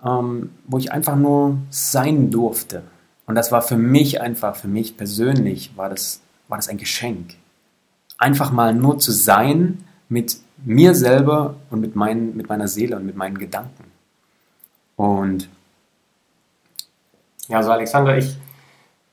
[0.06, 2.84] ähm, wo ich einfach nur sein durfte.
[3.26, 7.36] Und das war für mich einfach, für mich persönlich, war das, war das ein Geschenk.
[8.18, 13.06] Einfach mal nur zu sein mit mir selber und mit, mein, mit meiner Seele und
[13.06, 13.86] mit meinen Gedanken.
[14.98, 15.48] Und
[17.48, 18.38] ja, also Alexander, ich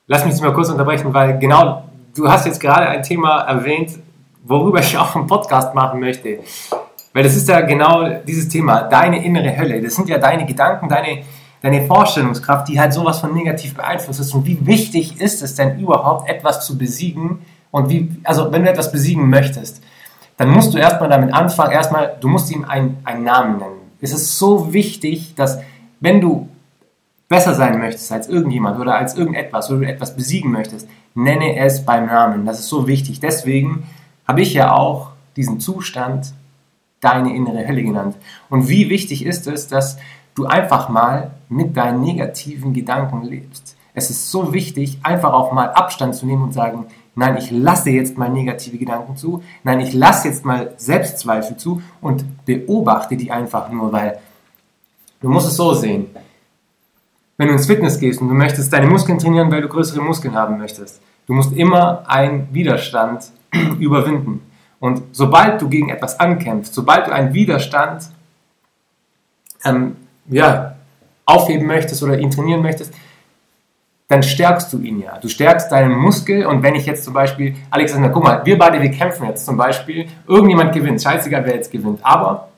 [0.09, 1.88] lass mich mal kurz unterbrechen, weil genau
[2.19, 3.99] du hast jetzt gerade ein Thema erwähnt,
[4.45, 6.41] worüber ich auch einen Podcast machen möchte.
[7.13, 9.81] Weil das ist ja genau dieses Thema, deine innere Hölle.
[9.81, 11.23] Das sind ja deine Gedanken, deine,
[11.63, 14.35] deine Vorstellungskraft, die halt sowas von negativ beeinflusst ist.
[14.35, 17.41] Und wie wichtig ist es denn überhaupt, etwas zu besiegen?
[17.71, 19.83] Und wie, also wenn du etwas besiegen möchtest,
[20.37, 23.81] dann musst du erstmal damit anfangen, erstmal, du musst ihm einen, einen Namen nennen.
[24.01, 25.59] Es ist so wichtig, dass
[26.01, 26.49] wenn du
[27.29, 31.85] besser sein möchtest als irgendjemand oder als irgendetwas oder du etwas besiegen möchtest, nenne es
[31.85, 32.47] beim Namen.
[32.47, 33.21] Das ist so wichtig.
[33.21, 33.87] Deswegen
[34.27, 36.33] habe ich ja auch diesen Zustand
[37.01, 38.17] deine innere Hölle genannt.
[38.49, 39.99] Und wie wichtig ist es, dass
[40.35, 43.77] du einfach mal mit deinen negativen Gedanken lebst.
[43.95, 47.91] Es ist so wichtig, einfach auch mal Abstand zu nehmen und sagen, nein, ich lasse
[47.91, 53.33] jetzt mal negative Gedanken zu, nein, ich lasse jetzt mal Selbstzweifel zu und beobachte die
[53.33, 54.19] einfach nur, weil
[55.21, 56.07] du musst es so sehen.
[57.39, 60.35] Wenn du ins Fitness gehst und du möchtest deine Muskeln trainieren, weil du größere Muskeln
[60.35, 63.31] haben möchtest, du musst immer einen Widerstand
[63.79, 64.43] überwinden.
[64.81, 68.11] Und sobald du gegen etwas ankämpfst, sobald du einen Widerstand
[69.65, 69.97] ähm,
[70.27, 70.77] ja,
[71.25, 72.93] aufheben möchtest oder ihn trainieren möchtest,
[74.09, 75.19] dann stärkst du ihn ja.
[75.19, 78.81] Du stärkst deinen Muskel und wenn ich jetzt zum Beispiel, Alexander, guck mal, wir beide,
[78.81, 82.49] wir kämpfen jetzt zum Beispiel, irgendjemand gewinnt, scheißegal wer jetzt gewinnt, aber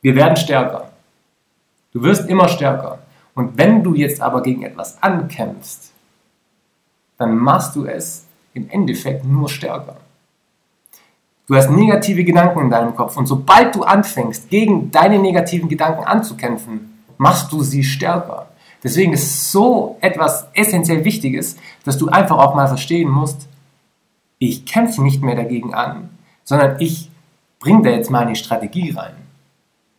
[0.00, 0.90] wir werden stärker.
[1.92, 2.98] Du wirst immer stärker.
[3.34, 5.92] Und wenn du jetzt aber gegen etwas ankämpfst,
[7.18, 9.96] dann machst du es im Endeffekt nur stärker.
[11.46, 16.04] Du hast negative Gedanken in deinem Kopf und sobald du anfängst, gegen deine negativen Gedanken
[16.04, 18.48] anzukämpfen, machst du sie stärker.
[18.82, 23.48] Deswegen ist so etwas essentiell Wichtiges, dass du einfach auch mal verstehen musst,
[24.38, 26.10] ich kämpfe nicht mehr dagegen an,
[26.42, 27.10] sondern ich
[27.60, 29.14] bringe da jetzt meine Strategie rein.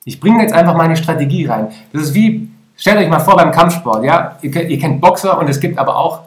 [0.04, 1.70] Ich bringe jetzt einfach meine Strategie rein.
[1.94, 5.50] Das ist wie, stellt euch mal vor beim Kampfsport, ja, ihr, ihr kennt Boxer und
[5.50, 6.22] es gibt aber auch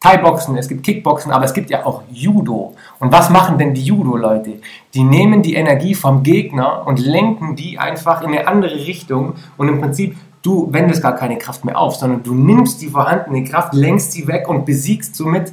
[0.00, 2.74] Thai-Boxen, es gibt Kickboxen, aber es gibt ja auch Judo.
[3.00, 4.54] Und was machen denn die Judo-Leute?
[4.94, 9.68] Die nehmen die Energie vom Gegner und lenken die einfach in eine andere Richtung und
[9.68, 13.74] im Prinzip du wendest gar keine Kraft mehr auf, sondern du nimmst die vorhandene Kraft,
[13.74, 15.52] lenkst sie weg und besiegst somit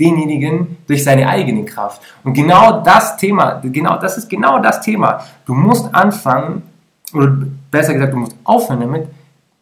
[0.00, 2.00] denjenigen durch seine eigene Kraft.
[2.24, 5.20] Und genau das Thema, genau das ist genau das Thema.
[5.44, 6.62] Du musst anfangen,
[7.12, 7.36] oder
[7.70, 9.08] besser gesagt, du musst aufhören damit,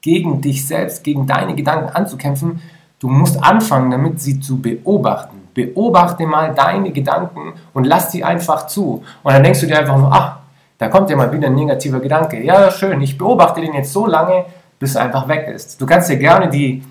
[0.03, 2.61] gegen dich selbst, gegen deine Gedanken anzukämpfen,
[3.01, 5.49] Du musst anfangen damit, sie zu beobachten.
[5.55, 9.03] Beobachte mal deine Gedanken und lass sie einfach zu.
[9.23, 10.37] Und dann denkst du dir einfach nur, ach,
[10.77, 12.43] da kommt ja mal wieder ein negativer Gedanke.
[12.43, 14.45] Ja, schön, ich beobachte den jetzt so lange,
[14.79, 15.81] bis er einfach weg ist.
[15.81, 16.83] Du kannst dir gerne die,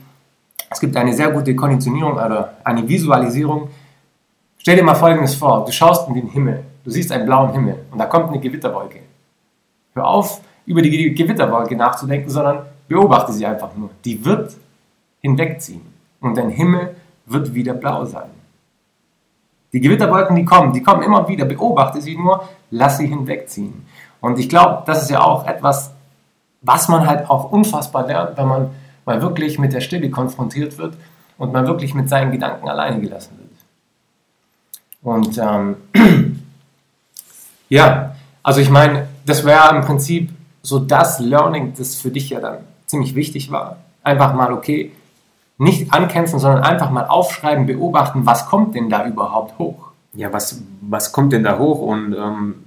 [0.70, 3.70] es gibt eine sehr gute Konditionierung oder eine Visualisierung.
[4.58, 7.86] Stell dir mal Folgendes vor, du schaust in den Himmel, du siehst einen blauen Himmel
[7.92, 9.00] und da kommt eine Gewitterwolke.
[9.94, 13.92] Hör auf, über die Gewitterwolke nachzudenken, sondern beobachte sie einfach nur.
[14.04, 14.58] Die wird
[15.22, 15.82] hinwegziehen
[16.20, 18.30] und dein Himmel wird wieder blau sein.
[19.72, 21.46] Die Gewitterwolken, die kommen, die kommen immer wieder.
[21.46, 23.86] Beobachte sie nur, lass sie hinwegziehen.
[24.20, 25.94] Und ich glaube, das ist ja auch etwas,
[26.62, 28.70] was man halt auch unfassbar lernt, wenn man
[29.06, 30.96] mal wirklich mit der Stille konfrontiert wird
[31.38, 33.50] und man wirklich mit seinen Gedanken alleine gelassen wird.
[35.02, 35.76] Und ähm,
[37.70, 40.32] ja, also ich meine, das wäre im Prinzip
[40.64, 42.58] so das Learning, das für dich ja dann
[42.90, 43.78] ziemlich wichtig war.
[44.04, 44.92] Einfach mal, okay,
[45.58, 49.92] nicht ankämpfen, sondern einfach mal aufschreiben, beobachten, was kommt denn da überhaupt hoch?
[50.14, 52.64] Ja, was, was kommt denn da hoch und ähm,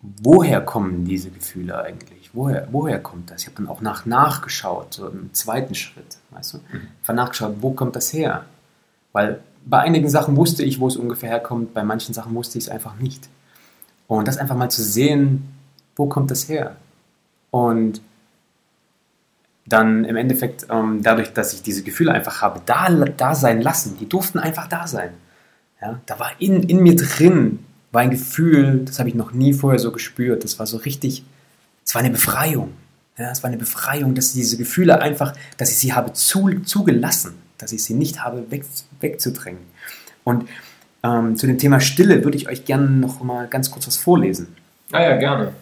[0.00, 2.30] woher kommen diese Gefühle eigentlich?
[2.32, 3.42] Woher, woher kommt das?
[3.42, 6.58] Ich habe dann auch nach nachgeschaut, so im zweiten Schritt, weißt du?
[6.58, 6.88] Mhm.
[7.02, 8.44] Ich habe nachgeschaut, wo kommt das her?
[9.12, 12.64] Weil bei einigen Sachen wusste ich, wo es ungefähr herkommt, bei manchen Sachen wusste ich
[12.64, 13.28] es einfach nicht.
[14.08, 15.54] Und das einfach mal zu sehen,
[15.96, 16.76] wo kommt das her?
[17.50, 18.02] Und
[19.66, 23.96] dann im Endeffekt ähm, dadurch, dass ich diese Gefühle einfach habe, da, da sein lassen.
[23.98, 25.10] Die durften einfach da sein.
[25.80, 27.60] Ja, da war in, in mir drin,
[27.92, 30.44] war ein Gefühl, das habe ich noch nie vorher so gespürt.
[30.44, 31.24] Das war so richtig,
[31.84, 32.72] es war eine Befreiung.
[33.16, 37.34] Ja, es war eine Befreiung, dass diese Gefühle einfach, dass ich sie habe zu, zugelassen,
[37.58, 38.64] dass ich sie nicht habe weg,
[39.00, 39.60] wegzudrängen.
[40.24, 40.48] Und
[41.04, 44.48] ähm, zu dem Thema Stille würde ich euch gerne noch mal ganz kurz was vorlesen.
[44.90, 45.52] Ah ja, gerne.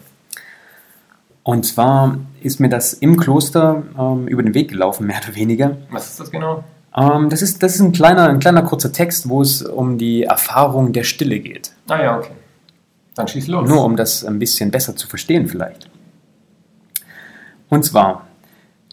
[1.43, 5.77] Und zwar ist mir das im Kloster ähm, über den Weg gelaufen, mehr oder weniger.
[5.91, 6.63] Was ist das genau?
[6.95, 10.23] Ähm, das, ist, das ist ein kleiner, ein kleiner kurzer Text, wo es um die
[10.23, 11.71] Erfahrung der Stille geht.
[11.87, 12.31] Ah ja, okay.
[13.15, 13.69] Dann schieß los.
[13.69, 15.89] Nur um das ein bisschen besser zu verstehen vielleicht.
[17.69, 18.27] Und zwar,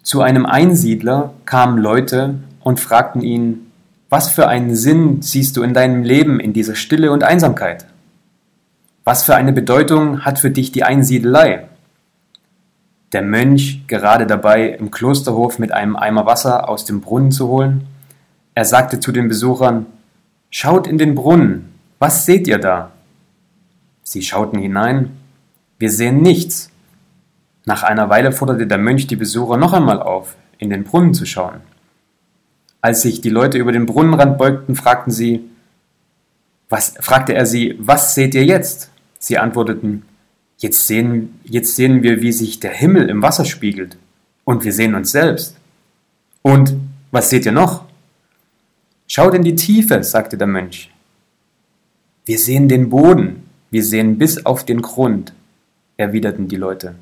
[0.02, 3.70] zu einem Einsiedler kamen Leute und fragten ihn,
[4.08, 7.86] was für einen Sinn siehst du in deinem Leben in dieser Stille und Einsamkeit?
[9.04, 11.68] Was für eine Bedeutung hat für dich die Einsiedelei?
[13.12, 17.87] Der Mönch gerade dabei, im Klosterhof mit einem Eimer Wasser aus dem Brunnen zu holen.
[18.55, 19.87] Er sagte zu den Besuchern,
[20.51, 22.90] Schaut in den Brunnen, was seht ihr da?
[24.03, 25.16] Sie schauten hinein,
[25.79, 26.70] wir sehen nichts.
[27.64, 31.27] Nach einer Weile forderte der Mönch die Besucher noch einmal auf, in den Brunnen zu
[31.27, 31.61] schauen.
[32.81, 35.49] Als sich die Leute über den Brunnenrand beugten, fragten sie,
[36.68, 38.90] was, fragte er sie, was seht ihr jetzt?
[39.18, 40.05] Sie antworteten,
[40.61, 43.96] Jetzt sehen, jetzt sehen wir, wie sich der Himmel im Wasser spiegelt.
[44.44, 45.57] Und wir sehen uns selbst.
[46.42, 46.75] Und
[47.11, 47.87] was seht ihr noch?
[49.07, 50.92] Schaut in die Tiefe, sagte der Mönch.
[52.27, 55.33] Wir sehen den Boden, wir sehen bis auf den Grund,
[55.96, 56.94] erwiderten die Leute.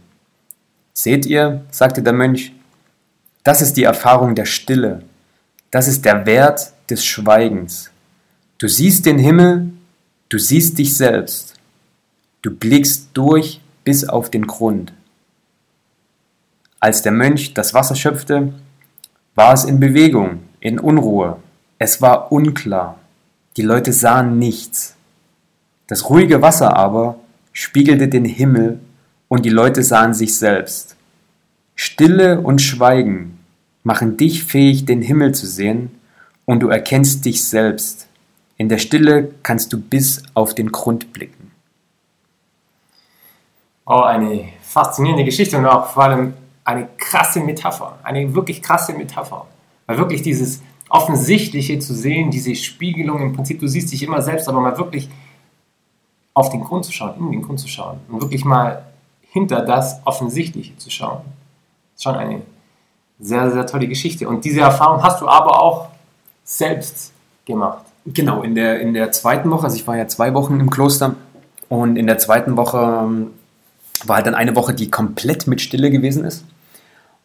[0.94, 2.53] Seht ihr, sagte der Mönch,
[3.42, 5.03] das ist die Erfahrung der Stille,
[5.71, 7.90] das ist der Wert des Schweigens.
[8.59, 9.71] Du siehst den Himmel,
[10.29, 11.58] du siehst dich selbst.
[12.48, 14.94] Du blickst durch bis auf den Grund.
[16.80, 18.55] Als der Mönch das Wasser schöpfte,
[19.34, 21.36] war es in Bewegung, in Unruhe.
[21.78, 22.99] Es war unklar.
[23.59, 24.96] Die Leute sahen nichts.
[25.88, 27.16] Das ruhige Wasser aber
[27.53, 28.80] spiegelte den Himmel
[29.28, 30.96] und die Leute sahen sich selbst.
[31.74, 33.40] Stille und Schweigen
[33.82, 35.90] machen dich fähig, den Himmel zu sehen
[36.46, 38.07] und du erkennst dich selbst.
[38.57, 41.38] In der Stille kannst du bis auf den Grund blicken.
[43.91, 49.47] Oh, eine faszinierende Geschichte und auch vor allem eine krasse Metapher, eine wirklich krasse Metapher.
[49.86, 54.47] Weil wirklich dieses Offensichtliche zu sehen, diese Spiegelung im Prinzip, du siehst dich immer selbst,
[54.47, 55.09] aber mal wirklich
[56.34, 58.84] auf den Grund zu schauen, in den Grund zu schauen und wirklich mal
[59.22, 61.22] hinter das Offensichtliche zu schauen.
[61.95, 62.43] Das ist schon eine
[63.18, 64.28] Sehr, sehr tolle Geschichte.
[64.28, 65.89] Und diese Erfahrung hast du aber auch
[66.45, 67.12] selbst
[67.47, 67.84] gemacht.
[68.05, 71.14] Genau, in der, in der zweiten Woche, also ich war ja zwei Wochen im Kloster
[71.70, 73.30] und in der zweiten Woche ähm,
[74.07, 76.44] war halt dann eine Woche, die komplett mit Stille gewesen ist.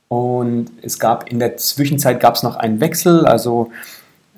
[0.07, 3.71] Und es gab in der Zwischenzeit gab es noch einen Wechsel, also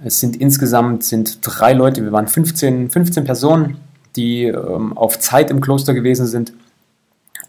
[0.03, 3.77] es sind insgesamt sind drei Leute, wir waren 15, 15 Personen,
[4.15, 6.53] die ähm, auf Zeit im Kloster gewesen sind.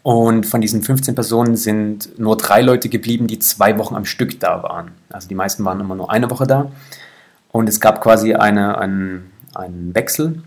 [0.03, 4.39] Und von diesen 15 Personen sind nur drei Leute geblieben, die zwei Wochen am Stück
[4.39, 4.91] da waren.
[5.09, 6.71] Also die meisten waren immer nur eine Woche da.
[7.51, 10.41] Und es gab quasi eine, einen, einen Wechsel.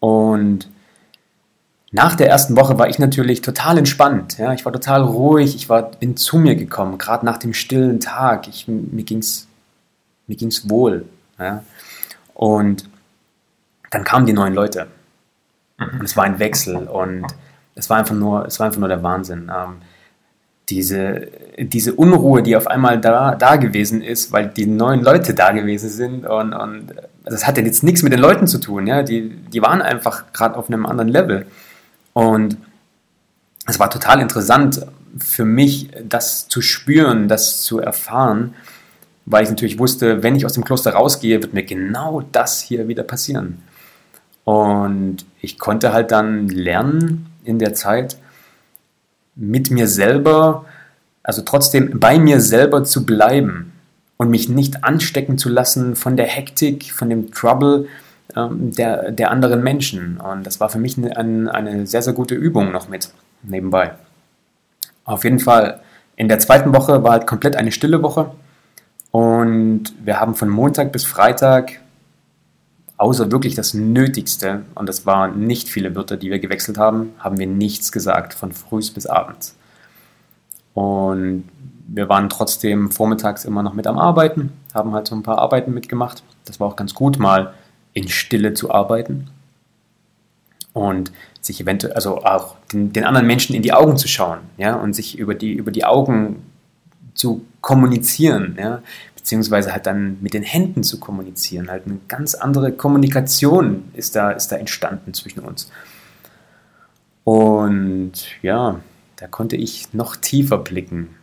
[0.00, 0.68] Und
[1.90, 4.38] nach der ersten Woche war ich natürlich total entspannt.
[4.38, 4.52] Ja?
[4.52, 8.46] Ich war total ruhig, ich war, bin zu mir gekommen, gerade nach dem stillen Tag.
[8.48, 9.48] Ich, mir ging es
[10.28, 11.06] mir ging's wohl.
[11.38, 11.64] Ja?
[12.34, 12.88] Und
[13.90, 14.86] dann kamen die neuen Leute.
[15.78, 16.76] Und es war ein Wechsel.
[16.76, 17.26] Und
[17.74, 19.50] es war einfach nur, es war einfach nur der Wahnsinn.
[19.54, 19.76] Ähm,
[20.68, 21.28] diese,
[21.58, 25.88] diese Unruhe, die auf einmal da, da gewesen ist, weil die neuen Leute da gewesen
[25.88, 26.92] sind und, und
[27.24, 30.30] das hat ja jetzt nichts mit den Leuten zu tun, ja, die, die waren einfach
[30.34, 31.46] gerade auf einem anderen Level
[32.18, 32.56] und
[33.68, 34.84] es war total interessant
[35.18, 38.54] für mich, das zu spüren, das zu erfahren,
[39.24, 42.88] weil ich natürlich wusste, wenn ich aus dem Kloster rausgehe, wird mir genau das hier
[42.88, 43.62] wieder passieren.
[44.42, 48.16] Und ich konnte halt dann lernen, in der Zeit,
[49.36, 50.64] mit mir selber,
[51.22, 53.74] also trotzdem bei mir selber zu bleiben
[54.16, 57.86] und mich nicht anstecken zu lassen von der Hektik, von dem Trouble
[58.36, 60.18] ähm, der, der anderen Menschen.
[60.18, 63.10] Und das war für mich eine, eine sehr, sehr gute Übung noch mit
[63.42, 63.92] nebenbei.
[65.04, 65.80] Auf jeden Fall,
[66.16, 68.30] in der zweiten Woche war halt komplett eine stille Woche.
[69.10, 71.80] Und wir haben von Montag bis Freitag
[72.98, 77.38] außer wirklich das Nötigste, und das waren nicht viele Wörter, die wir gewechselt haben, haben
[77.38, 79.56] wir nichts gesagt, von früh bis abends.
[80.74, 81.48] Und
[81.86, 85.72] wir waren trotzdem vormittags immer noch mit am Arbeiten, haben halt so ein paar Arbeiten
[85.72, 86.22] mitgemacht.
[86.44, 87.54] Das war auch ganz gut, mal
[87.98, 89.28] in Stille zu arbeiten
[90.72, 94.76] und sich eventuell, also auch den, den, anderen Menschen in die Augen zu schauen, ja,
[94.76, 96.42] und sich über die, über die Augen
[97.14, 98.82] zu kommunizieren, ja,
[99.16, 101.70] beziehungsweise halt dann mit den Händen zu kommunizieren.
[101.70, 105.70] Halt eine ganz andere Kommunikation ist da, ist da entstanden zwischen uns.
[107.24, 108.80] Und ja,
[109.16, 111.16] da konnte ich noch tiefer blicken.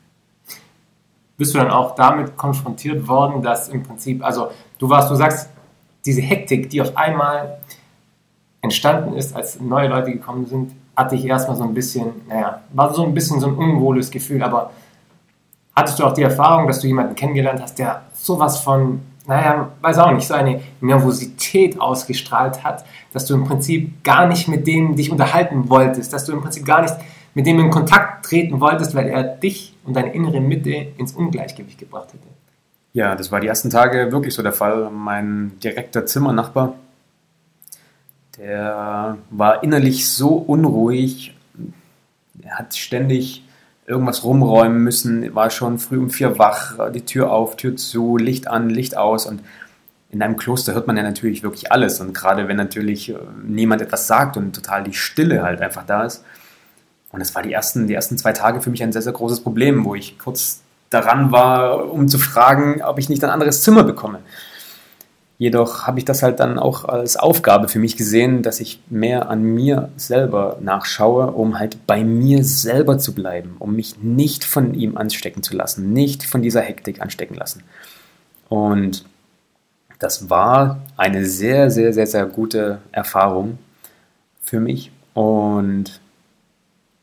[1.37, 5.49] Bist du dann auch damit konfrontiert worden, dass im Prinzip, also du warst, du sagst,
[6.05, 7.59] diese Hektik, die auf einmal
[8.61, 12.93] entstanden ist, als neue Leute gekommen sind, hatte ich erstmal so ein bisschen, naja, war
[12.93, 14.71] so ein bisschen so ein unwohles Gefühl, aber
[15.75, 19.97] Hattest du auch die Erfahrung, dass du jemanden kennengelernt hast, der sowas von, naja, weiß
[19.97, 24.95] auch nicht, so eine Nervosität ausgestrahlt hat, dass du im Prinzip gar nicht mit dem
[24.95, 26.93] dich unterhalten wolltest, dass du im Prinzip gar nicht
[27.33, 31.77] mit dem in Kontakt treten wolltest, weil er dich und deine innere Mitte ins Ungleichgewicht
[31.77, 32.34] gebracht hätte?
[32.95, 34.89] Ja, das war die ersten Tage wirklich so der Fall.
[34.89, 36.75] Mein direkter Zimmernachbar,
[38.37, 41.35] der war innerlich so unruhig,
[42.41, 43.43] er hat ständig
[43.85, 48.47] irgendwas rumräumen müssen, war schon früh um vier wach, die Tür auf, Tür zu, Licht
[48.47, 49.41] an, Licht aus und
[50.09, 53.81] in einem Kloster hört man ja natürlich wirklich alles und gerade wenn natürlich äh, niemand
[53.81, 56.23] etwas sagt und total die Stille halt einfach da ist.
[57.11, 59.41] Und das war die ersten, die ersten zwei Tage für mich ein sehr, sehr großes
[59.41, 60.61] Problem, wo ich kurz
[60.95, 64.19] daran war, um zu fragen, ob ich nicht ein anderes Zimmer bekomme.
[65.37, 69.29] Jedoch habe ich das halt dann auch als Aufgabe für mich gesehen, dass ich mehr
[69.29, 74.73] an mir selber nachschaue, um halt bei mir selber zu bleiben, um mich nicht von
[74.73, 77.63] ihm anstecken zu lassen, nicht von dieser Hektik anstecken lassen.
[78.47, 79.03] Und
[79.99, 83.57] das war eine sehr, sehr, sehr, sehr gute Erfahrung
[84.41, 84.91] für mich.
[85.13, 85.99] Und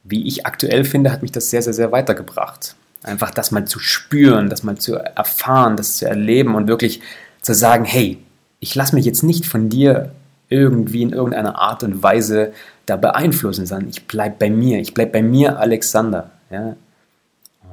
[0.05, 2.77] wie ich aktuell finde, hat mich das sehr, sehr, sehr weitergebracht.
[3.03, 7.01] Einfach das mal zu spüren, das mal zu erfahren, das zu erleben und wirklich
[7.41, 8.19] zu sagen, hey,
[8.61, 10.13] ich lasse mich jetzt nicht von dir
[10.49, 12.53] irgendwie in irgendeiner Art und Weise
[12.87, 14.79] da beeinflussen, sondern ich bleibe bei mir.
[14.79, 16.31] Ich bleibe bei mir, Alexander.
[16.51, 16.77] Ja?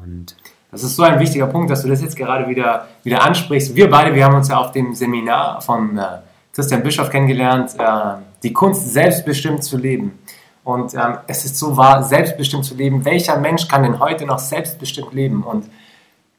[0.01, 0.35] Und
[0.71, 3.75] das ist so ein wichtiger Punkt, dass du das jetzt gerade wieder, wieder ansprichst.
[3.75, 6.03] Wir beide, wir haben uns ja auf dem Seminar von äh,
[6.53, 10.19] Christian Bischof kennengelernt, äh, die Kunst selbstbestimmt zu leben.
[10.69, 13.05] Und ähm, es ist so wahr, selbstbestimmt zu leben.
[13.05, 15.43] Welcher Mensch kann denn heute noch selbstbestimmt leben?
[15.43, 15.65] Und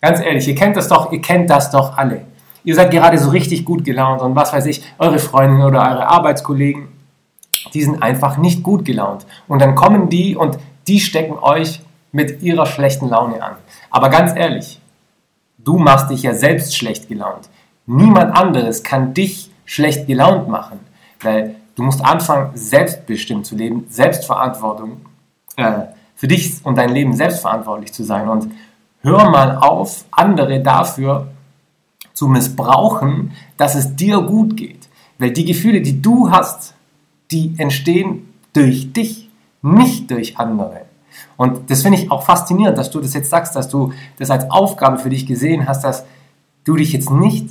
[0.01, 2.27] ganz ehrlich, ihr kennt das doch, ihr kennt das doch alle
[2.65, 6.09] ihr seid gerade so richtig gut gelaunt und was weiß ich, eure Freundin oder eure
[6.09, 6.89] Arbeitskollegen,
[7.75, 9.27] die sind einfach nicht gut gelaunt.
[9.49, 11.81] Und dann kommen die und die stecken euch
[12.13, 13.53] mit ihrer schlechten Laune an.
[13.91, 14.81] Aber ganz ehrlich,
[15.59, 17.49] du machst dich ja selbst schlecht gelaunt.
[17.87, 20.81] Niemand anderes kann dich schlecht gelaunt machen,
[21.21, 25.01] weil du musst anfangen, selbstbestimmt zu leben, Selbstverantwortung,
[25.57, 28.29] äh, für dich und dein Leben selbstverantwortlich zu sein.
[28.29, 28.53] Und
[29.03, 31.29] hör mal auf, andere dafür
[32.13, 34.89] zu missbrauchen, dass es dir gut geht.
[35.19, 36.75] Weil die Gefühle, die du hast,
[37.31, 39.31] die entstehen durch dich,
[39.63, 40.83] nicht durch andere.
[41.37, 44.51] Und das finde ich auch faszinierend, dass du das jetzt sagst, dass du das als
[44.51, 46.05] Aufgabe für dich gesehen hast, dass
[46.65, 47.49] du dich jetzt nicht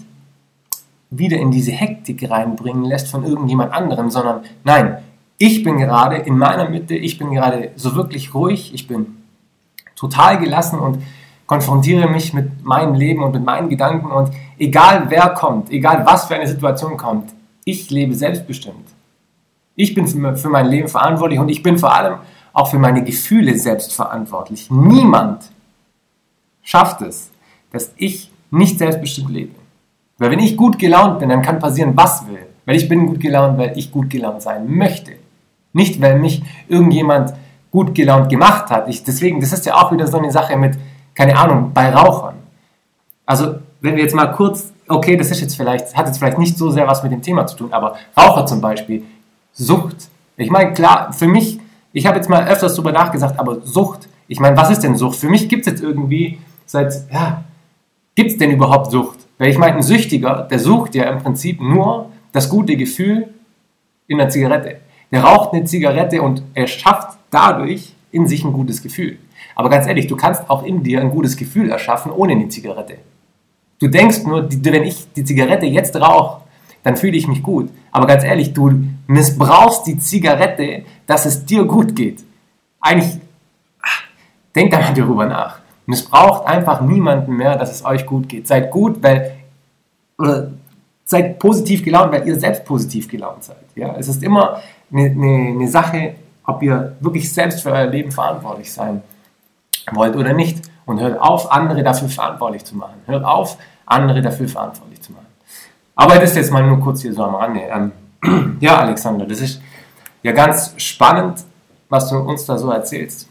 [1.12, 5.00] wieder in diese Hektik reinbringen lässt von irgendjemand anderem, sondern nein,
[5.38, 9.24] ich bin gerade in meiner Mitte, ich bin gerade so wirklich ruhig, ich bin
[9.96, 11.02] total gelassen und
[11.48, 14.30] konfrontiere mich mit meinem Leben und mit meinen Gedanken und
[14.60, 17.34] egal wer kommt, egal was für eine Situation kommt,
[17.66, 18.88] ich lebe selbstbestimmt.
[19.76, 22.20] Ich bin für mein Leben verantwortlich und ich bin vor allem
[22.54, 24.70] auch für meine Gefühle selbst verantwortlich.
[24.70, 25.50] Niemand
[26.62, 27.32] schafft es,
[27.72, 29.59] dass ich nicht selbstbestimmt lebe.
[30.20, 32.46] Weil wenn ich gut gelaunt bin, dann kann passieren, was will.
[32.66, 35.14] Weil ich bin gut gelaunt, weil ich gut gelaunt sein möchte.
[35.74, 37.34] Nicht, weil mich irgendjemand
[37.72, 38.88] gut gelaunt gemacht hat.
[38.90, 40.78] Ich, deswegen, das ist ja auch wieder so eine Sache mit,
[41.16, 42.36] keine Ahnung, bei Rauchern.
[43.26, 46.58] Also, wenn wir jetzt mal kurz, okay, das ist jetzt vielleicht, hat jetzt vielleicht nicht
[46.58, 49.04] so sehr was mit dem Thema zu tun, aber Raucher zum Beispiel,
[49.54, 50.10] Sucht.
[50.36, 51.60] Ich meine, klar, für mich,
[51.94, 55.18] ich habe jetzt mal öfters darüber nachgedacht, aber Sucht, ich meine, was ist denn Sucht?
[55.18, 57.44] Für mich gibt es jetzt irgendwie seit, ja,
[58.16, 59.20] gibt es denn überhaupt Sucht?
[59.40, 63.34] Weil ich meine, ein Süchtiger, der sucht ja im Prinzip nur das gute Gefühl
[64.08, 64.82] in der Zigarette.
[65.12, 69.18] Der raucht eine Zigarette und er schafft dadurch in sich ein gutes Gefühl.
[69.56, 72.98] Aber ganz ehrlich, du kannst auch in dir ein gutes Gefühl erschaffen ohne eine Zigarette.
[73.80, 76.44] Du denkst nur, wenn ich die Zigarette jetzt rauche,
[76.84, 77.70] dann fühle ich mich gut.
[77.92, 78.72] Aber ganz ehrlich, du
[79.08, 82.24] missbrauchst die Zigarette, dass es dir gut geht.
[82.82, 83.20] Eigentlich,
[83.82, 84.04] ach,
[84.54, 85.60] denkt da mal darüber nach.
[85.90, 88.48] Missbraucht einfach niemanden mehr, dass es euch gut geht.
[88.48, 89.38] Seid gut, weil,
[90.20, 90.52] oder
[91.04, 93.66] seid positiv gelaunt, weil ihr selbst positiv gelaunt seid.
[93.74, 93.96] Ja?
[93.98, 94.62] Es ist immer
[94.94, 96.14] eine, eine, eine Sache,
[96.46, 99.02] ob ihr wirklich selbst für euer Leben verantwortlich sein
[99.92, 100.62] wollt oder nicht.
[100.86, 103.02] Und hört auf, andere dafür verantwortlich zu machen.
[103.08, 105.26] Hört auf, andere dafür verantwortlich zu machen.
[105.96, 107.62] Aber das ist jetzt mal nur kurz hier so am Rande.
[107.62, 109.60] Ähm, ja, Alexander, das ist
[110.22, 111.44] ja ganz spannend,
[111.90, 113.28] was du uns da so erzählst.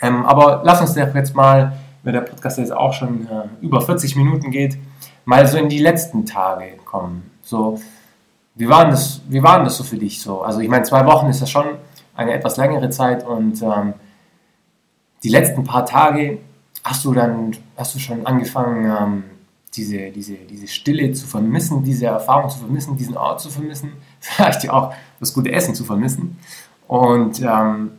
[0.00, 1.72] Ähm, aber lass uns jetzt mal,
[2.02, 4.76] wenn der Podcast jetzt auch schon äh, über 40 Minuten geht,
[5.24, 7.30] mal so in die letzten Tage kommen.
[7.42, 7.80] So,
[8.54, 10.42] wie war das, wie war das so für dich so?
[10.42, 11.66] Also ich meine, zwei Wochen ist ja schon
[12.14, 13.94] eine etwas längere Zeit und ähm,
[15.22, 16.38] die letzten paar Tage
[16.84, 19.24] hast du dann, hast du schon angefangen, ähm,
[19.74, 24.64] diese, diese, diese Stille zu vermissen, diese Erfahrung zu vermissen, diesen Ort zu vermissen, vielleicht
[24.64, 26.38] ja auch das gute Essen zu vermissen.
[26.88, 27.92] Und ähm,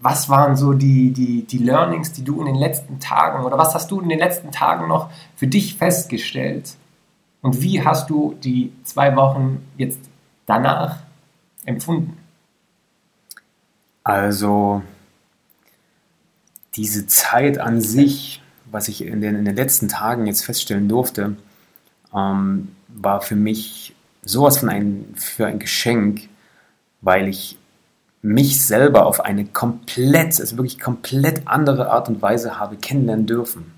[0.00, 3.74] was waren so die, die, die Learnings, die du in den letzten Tagen oder was
[3.74, 6.74] hast du in den letzten Tagen noch für dich festgestellt?
[7.42, 10.00] Und wie hast du die zwei Wochen jetzt
[10.46, 11.00] danach
[11.64, 12.16] empfunden?
[14.02, 14.82] Also
[16.74, 21.36] diese Zeit an sich, was ich in den, in den letzten Tagen jetzt feststellen durfte,
[22.14, 26.28] ähm, war für mich sowas von ein, für ein Geschenk,
[27.02, 27.58] weil ich
[28.22, 33.72] mich selber auf eine komplett, also wirklich komplett andere Art und Weise habe kennenlernen dürfen.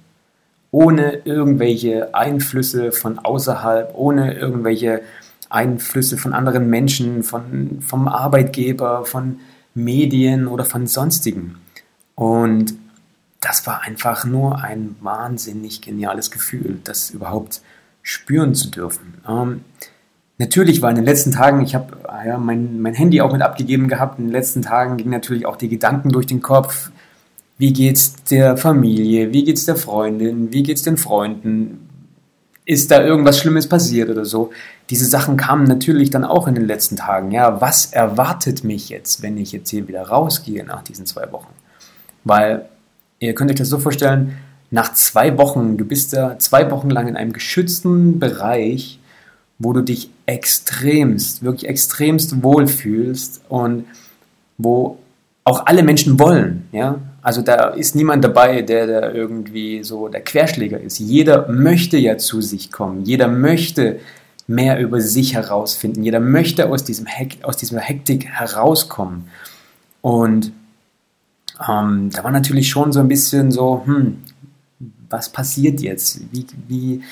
[0.71, 5.03] Ohne irgendwelche Einflüsse von außerhalb, ohne irgendwelche
[5.51, 9.39] Einflüsse von anderen Menschen, von, vom Arbeitgeber, von
[9.75, 11.59] Medien oder von sonstigen.
[12.15, 12.75] Und
[13.41, 17.61] das war einfach nur ein wahnsinnig geniales Gefühl, das überhaupt
[18.03, 19.15] spüren zu dürfen.
[19.29, 19.65] Ähm,
[20.43, 23.43] natürlich war in den letzten Tagen, ich habe ah ja, mein, mein Handy auch mit
[23.43, 26.91] abgegeben gehabt, in den letzten Tagen gingen natürlich auch die Gedanken durch den Kopf.
[27.59, 29.33] Wie geht's der Familie?
[29.33, 30.53] Wie geht's der Freundin?
[30.53, 31.89] Wie geht's den Freunden?
[32.65, 34.51] Ist da irgendwas Schlimmes passiert oder so?
[34.91, 37.31] Diese Sachen kamen natürlich dann auch in den letzten Tagen.
[37.33, 41.53] Ja, was erwartet mich jetzt, wenn ich jetzt hier wieder rausgehe nach diesen zwei Wochen?
[42.25, 42.69] Weil
[43.23, 44.37] Ihr könnt euch das so vorstellen,
[44.73, 48.99] nach zwei Wochen, du bist da zwei Wochen lang in einem geschützten Bereich,
[49.63, 53.85] wo du dich extremst, wirklich extremst wohlfühlst und
[54.59, 54.99] wo
[55.45, 57.01] auch alle Menschen wollen, ja.
[57.23, 60.99] Also da ist niemand dabei, der da irgendwie so der Querschläger ist.
[60.99, 63.05] Jeder möchte ja zu sich kommen.
[63.05, 64.01] Jeder möchte
[64.49, 66.03] mehr über sich herausfinden.
[66.03, 69.29] Jeder möchte aus diesem Hek aus dieser Hektik herauskommen.
[70.01, 70.53] Und
[71.69, 74.17] ähm, da war natürlich schon so ein bisschen so, hm,
[75.09, 76.23] was passiert jetzt?
[76.33, 77.03] Wie, wie,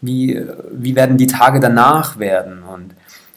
[0.00, 0.40] wie,
[0.72, 2.62] wie werden die Tage danach werden?
[2.62, 2.94] Und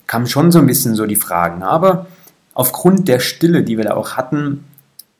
[0.07, 1.63] kamen schon so ein bisschen so die Fragen.
[1.63, 2.07] Aber
[2.53, 4.63] aufgrund der Stille, die wir da auch hatten,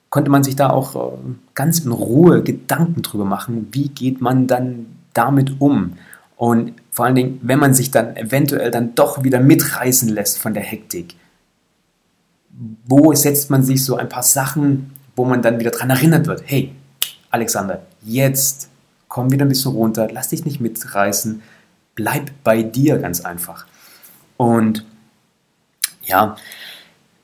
[0.09, 1.17] konnte man sich da auch äh,
[1.55, 5.93] ganz in Ruhe Gedanken drüber machen, wie geht man dann damit um?
[6.35, 10.53] Und vor allen Dingen, wenn man sich dann eventuell dann doch wieder mitreißen lässt von
[10.53, 11.15] der Hektik,
[12.85, 16.43] wo setzt man sich so ein paar Sachen wo man dann wieder daran erinnert wird,
[16.45, 16.73] hey,
[17.29, 18.69] Alexander, jetzt
[19.11, 21.43] komm wieder ein bisschen runter, lass dich nicht mitreißen,
[21.95, 23.65] bleib bei dir ganz einfach.
[24.37, 24.85] Und
[26.01, 26.37] ja,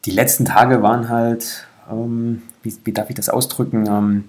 [0.04, 3.88] die letzten Tage waren halt, ähm, wie, wie, darf ich das ausdrücken?
[3.88, 4.26] Ähm,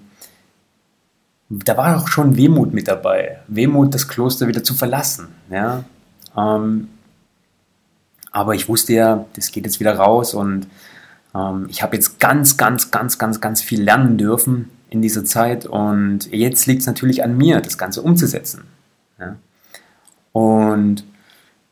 [1.49, 3.41] da war auch schon Wehmut mit dabei.
[3.49, 5.27] Wehmut, das Kloster wieder zu verlassen.
[5.51, 5.83] Ja?
[6.37, 6.89] Ähm,
[8.31, 10.69] aber ich wusste ja, das geht jetzt wieder raus und
[11.35, 15.66] ähm, ich habe jetzt ganz, ganz, ganz, ganz, ganz viel lernen dürfen in dieser Zeit
[15.66, 18.64] und jetzt liegt es natürlich an mir, das Ganze umzusetzen.
[19.18, 19.36] Ja?
[20.32, 21.05] Und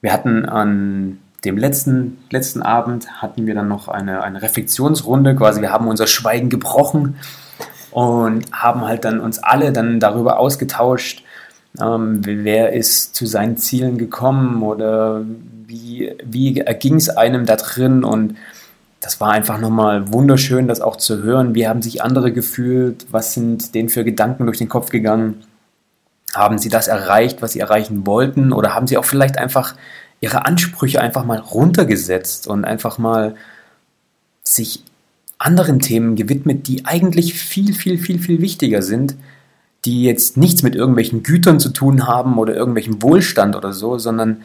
[0.01, 5.61] wir hatten an dem letzten, letzten Abend hatten wir dann noch eine, eine Reflexionsrunde, quasi
[5.61, 7.17] wir haben unser Schweigen gebrochen
[7.91, 11.25] und haben halt dann uns alle dann darüber ausgetauscht,
[11.81, 15.25] ähm, wer ist zu seinen Zielen gekommen oder
[15.67, 18.37] wie, wie ging es einem da drin und
[19.07, 21.55] das war einfach nochmal wunderschön, das auch zu hören.
[21.55, 23.07] Wie haben sich andere gefühlt?
[23.13, 25.45] Was sind denen für Gedanken durch den Kopf gegangen?
[26.35, 28.53] Haben sie das erreicht, was sie erreichen wollten?
[28.53, 29.77] Oder haben sie auch vielleicht einfach
[30.21, 33.37] ihre Ansprüche einfach mal runtergesetzt und einfach mal
[34.43, 34.83] sich
[35.39, 39.15] anderen Themen gewidmet, die eigentlich viel, viel, viel, viel wichtiger sind,
[39.85, 44.39] die jetzt nichts mit irgendwelchen Gütern zu tun haben oder irgendwelchem Wohlstand oder so, sondern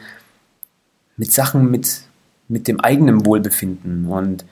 [1.16, 2.02] mit Sachen mit,
[2.46, 4.06] mit dem eigenen Wohlbefinden.
[4.06, 4.44] Und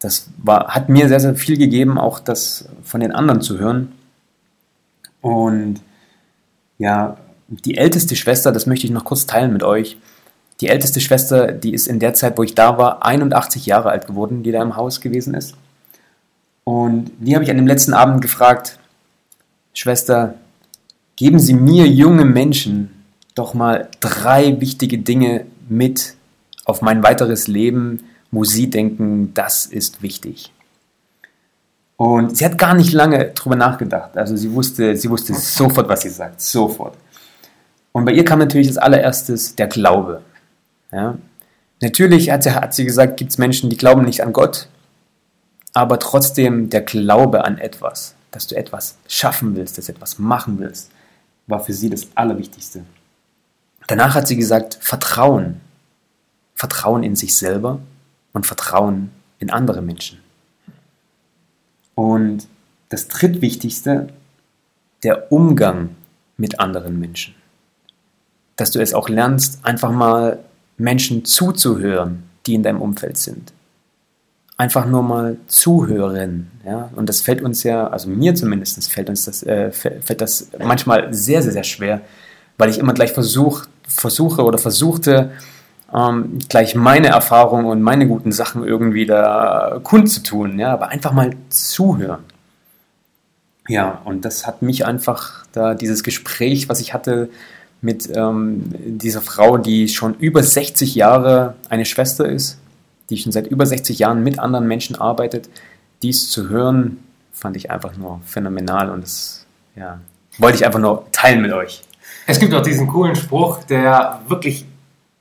[0.00, 3.92] das war, hat mir sehr, sehr viel gegeben, auch das von den anderen zu hören.
[5.20, 5.80] Und
[6.78, 9.98] ja, die älteste Schwester, das möchte ich noch kurz teilen mit euch.
[10.60, 14.06] Die älteste Schwester, die ist in der Zeit, wo ich da war, 81 Jahre alt
[14.06, 15.54] geworden, die da im Haus gewesen ist.
[16.64, 18.78] Und die habe ich an dem letzten Abend gefragt,
[19.74, 20.34] Schwester,
[21.16, 26.14] geben Sie mir junge Menschen doch mal drei wichtige Dinge mit
[26.64, 30.52] auf mein weiteres Leben, wo Sie denken, das ist wichtig.
[32.00, 34.16] Und sie hat gar nicht lange drüber nachgedacht.
[34.16, 36.40] Also sie wusste, sie wusste sofort, was sie sagt.
[36.40, 36.96] Sofort.
[37.92, 40.22] Und bei ihr kam natürlich als allererstes der Glaube.
[40.92, 41.18] Ja?
[41.82, 44.68] Natürlich hat sie, hat sie gesagt, gibt es Menschen, die glauben nicht an Gott,
[45.74, 50.58] aber trotzdem der Glaube an etwas, dass du etwas schaffen willst, dass du etwas machen
[50.58, 50.90] willst,
[51.48, 52.82] war für sie das Allerwichtigste.
[53.88, 55.60] Danach hat sie gesagt, Vertrauen.
[56.54, 57.80] Vertrauen in sich selber
[58.32, 60.18] und Vertrauen in andere Menschen.
[61.94, 62.46] Und
[62.88, 64.08] das drittwichtigste,
[65.02, 65.90] der Umgang
[66.36, 67.34] mit anderen Menschen.
[68.56, 70.38] Dass du es auch lernst, einfach mal
[70.76, 73.52] Menschen zuzuhören, die in deinem Umfeld sind.
[74.56, 76.50] Einfach nur mal zuhören.
[76.66, 76.90] Ja?
[76.96, 81.12] Und das fällt uns ja, also mir zumindest, fällt uns das, äh, fällt das manchmal
[81.14, 82.02] sehr, sehr, sehr schwer,
[82.58, 85.30] weil ich immer gleich versuch, versuche oder versuchte,
[85.94, 91.30] ähm, gleich meine Erfahrungen und meine guten Sachen irgendwie da kundzutun, ja, aber einfach mal
[91.48, 92.24] zuhören.
[93.68, 97.30] Ja, und das hat mich einfach da, dieses Gespräch, was ich hatte
[97.82, 102.58] mit ähm, dieser Frau, die schon über 60 Jahre eine Schwester ist,
[103.10, 105.48] die schon seit über 60 Jahren mit anderen Menschen arbeitet,
[106.02, 106.98] dies zu hören,
[107.32, 110.00] fand ich einfach nur phänomenal und das ja,
[110.38, 111.82] wollte ich einfach nur teilen mit euch.
[112.26, 114.66] Es gibt auch diesen coolen Spruch, der wirklich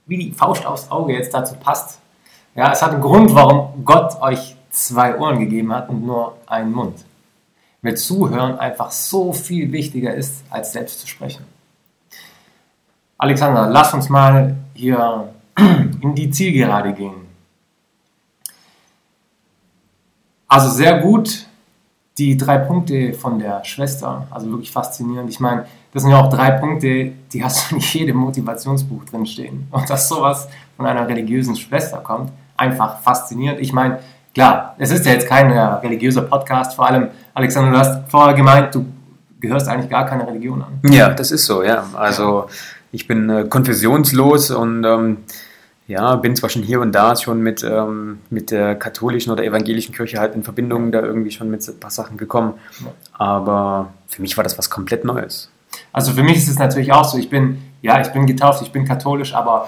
[0.09, 1.99] wie die Faust aufs Auge jetzt dazu passt.
[2.55, 6.71] Ja, es hat einen Grund, warum Gott euch zwei Ohren gegeben hat und nur einen
[6.71, 7.05] Mund.
[7.81, 11.45] Weil Zuhören einfach so viel wichtiger ist, als selbst zu sprechen.
[13.17, 15.33] Alexander, lass uns mal hier
[16.01, 17.27] in die Zielgerade gehen.
[20.47, 21.45] Also sehr gut
[22.19, 25.29] die drei Punkte von der Schwester, also wirklich faszinierend.
[25.29, 29.67] Ich meine, das sind ja auch drei Punkte, die hast du nicht jedem Motivationsbuch drinstehen.
[29.71, 33.61] Und dass sowas von einer religiösen Schwester kommt, einfach faszinierend.
[33.61, 33.99] Ich meine,
[34.33, 38.33] klar, es ist ja jetzt kein äh, religiöser Podcast, vor allem, Alexander, du hast vorher
[38.33, 38.85] gemeint, du
[39.39, 40.91] gehörst eigentlich gar keine Religion an.
[40.91, 41.85] Ja, das ist so, ja.
[41.93, 42.47] Also
[42.91, 45.17] ich bin äh, konfessionslos und ähm,
[45.89, 49.93] ja, bin zwar schon hier und da schon mit, ähm, mit der katholischen oder evangelischen
[49.93, 52.53] Kirche halt in Verbindung da irgendwie schon mit ein paar Sachen gekommen,
[53.13, 55.51] aber für mich war das was komplett Neues.
[55.91, 58.71] Also für mich ist es natürlich auch so, ich bin, ja, ich bin getauft, ich
[58.71, 59.67] bin katholisch, aber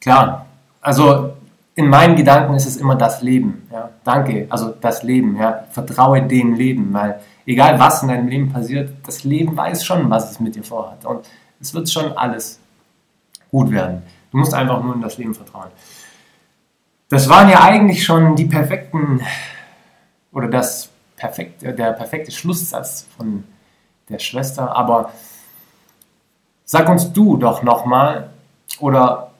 [0.00, 0.46] klar,
[0.80, 1.34] also
[1.76, 6.20] in meinen Gedanken ist es immer das Leben, ja, danke, also das Leben, ja, vertraue
[6.22, 10.40] dem Leben, weil egal was in deinem Leben passiert, das Leben weiß schon, was es
[10.40, 11.28] mit dir vorhat und
[11.60, 12.58] es wird schon alles
[13.52, 14.02] gut werden.
[14.30, 15.70] Du musst einfach nur in das Leben vertrauen.
[17.08, 19.22] Das waren ja eigentlich schon die perfekten
[20.32, 23.44] oder das perfekte, der perfekte Schlusssatz von
[24.08, 24.76] der Schwester.
[24.76, 25.12] Aber
[26.64, 28.30] sag uns du doch nochmal,
[28.80, 29.32] oder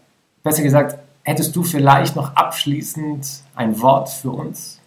[0.42, 4.80] besser gesagt, hättest du vielleicht noch abschließend ein Wort für uns?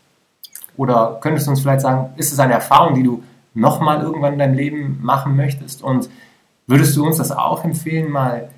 [0.77, 3.23] Oder könntest du uns vielleicht sagen, ist es eine Erfahrung, die du
[3.53, 5.83] nochmal irgendwann in deinem Leben machen möchtest?
[5.83, 6.09] Und
[6.65, 8.49] würdest du uns das auch empfehlen, mal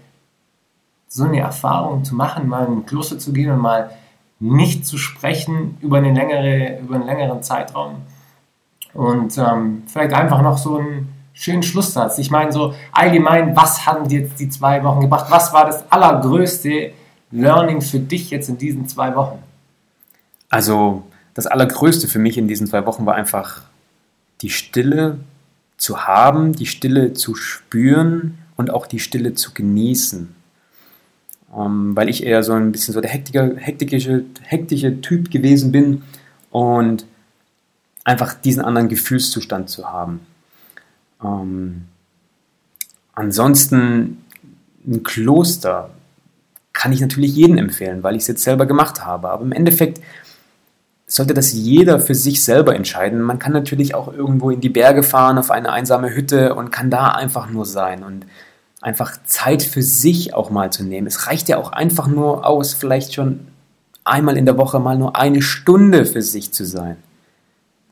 [1.13, 3.91] so eine Erfahrung zu machen, mal in ein Kloster zu gehen und mal
[4.39, 7.97] nicht zu sprechen über, eine längere, über einen längeren Zeitraum?
[8.95, 12.17] Und ähm, vielleicht einfach noch so einen schönen Schlusssatz.
[12.17, 15.27] Ich meine, so allgemein, was haben dir jetzt die zwei Wochen gebracht?
[15.29, 16.93] Was war das allergrößte
[17.29, 19.37] Learning für dich jetzt in diesen zwei Wochen?
[20.49, 21.03] Also,
[21.35, 23.61] das Allergrößte für mich in diesen zwei Wochen war einfach
[24.41, 25.19] die Stille
[25.77, 30.35] zu haben, die Stille zu spüren und auch die Stille zu genießen.
[31.55, 36.03] Ähm, weil ich eher so ein bisschen so der hektische, hektische Typ gewesen bin
[36.51, 37.05] und
[38.03, 40.21] einfach diesen anderen Gefühlszustand zu haben.
[41.23, 41.83] Ähm,
[43.13, 44.23] ansonsten
[44.85, 45.89] ein Kloster
[46.73, 49.29] kann ich natürlich jedem empfehlen, weil ich es jetzt selber gemacht habe.
[49.29, 50.01] Aber im Endeffekt
[51.05, 53.21] sollte das jeder für sich selber entscheiden.
[53.21, 56.89] Man kann natürlich auch irgendwo in die Berge fahren, auf eine einsame Hütte und kann
[56.89, 58.25] da einfach nur sein und
[58.83, 61.07] einfach Zeit für sich auch mal zu nehmen.
[61.07, 63.47] Es reicht ja auch einfach nur aus, vielleicht schon
[64.03, 66.97] einmal in der Woche mal nur eine Stunde für sich zu sein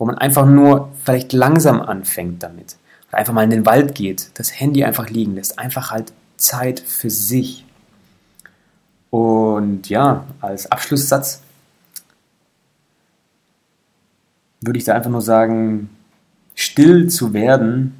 [0.01, 2.75] wo man einfach nur vielleicht langsam anfängt damit.
[3.11, 7.11] Einfach mal in den Wald geht, das Handy einfach liegen lässt, einfach halt Zeit für
[7.11, 7.67] sich.
[9.11, 11.43] Und ja, als Abschlusssatz
[14.61, 15.91] würde ich da einfach nur sagen,
[16.55, 17.93] still zu werden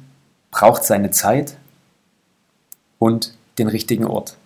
[0.50, 1.56] braucht seine Zeit
[3.02, 4.36] und den richtigen Ort.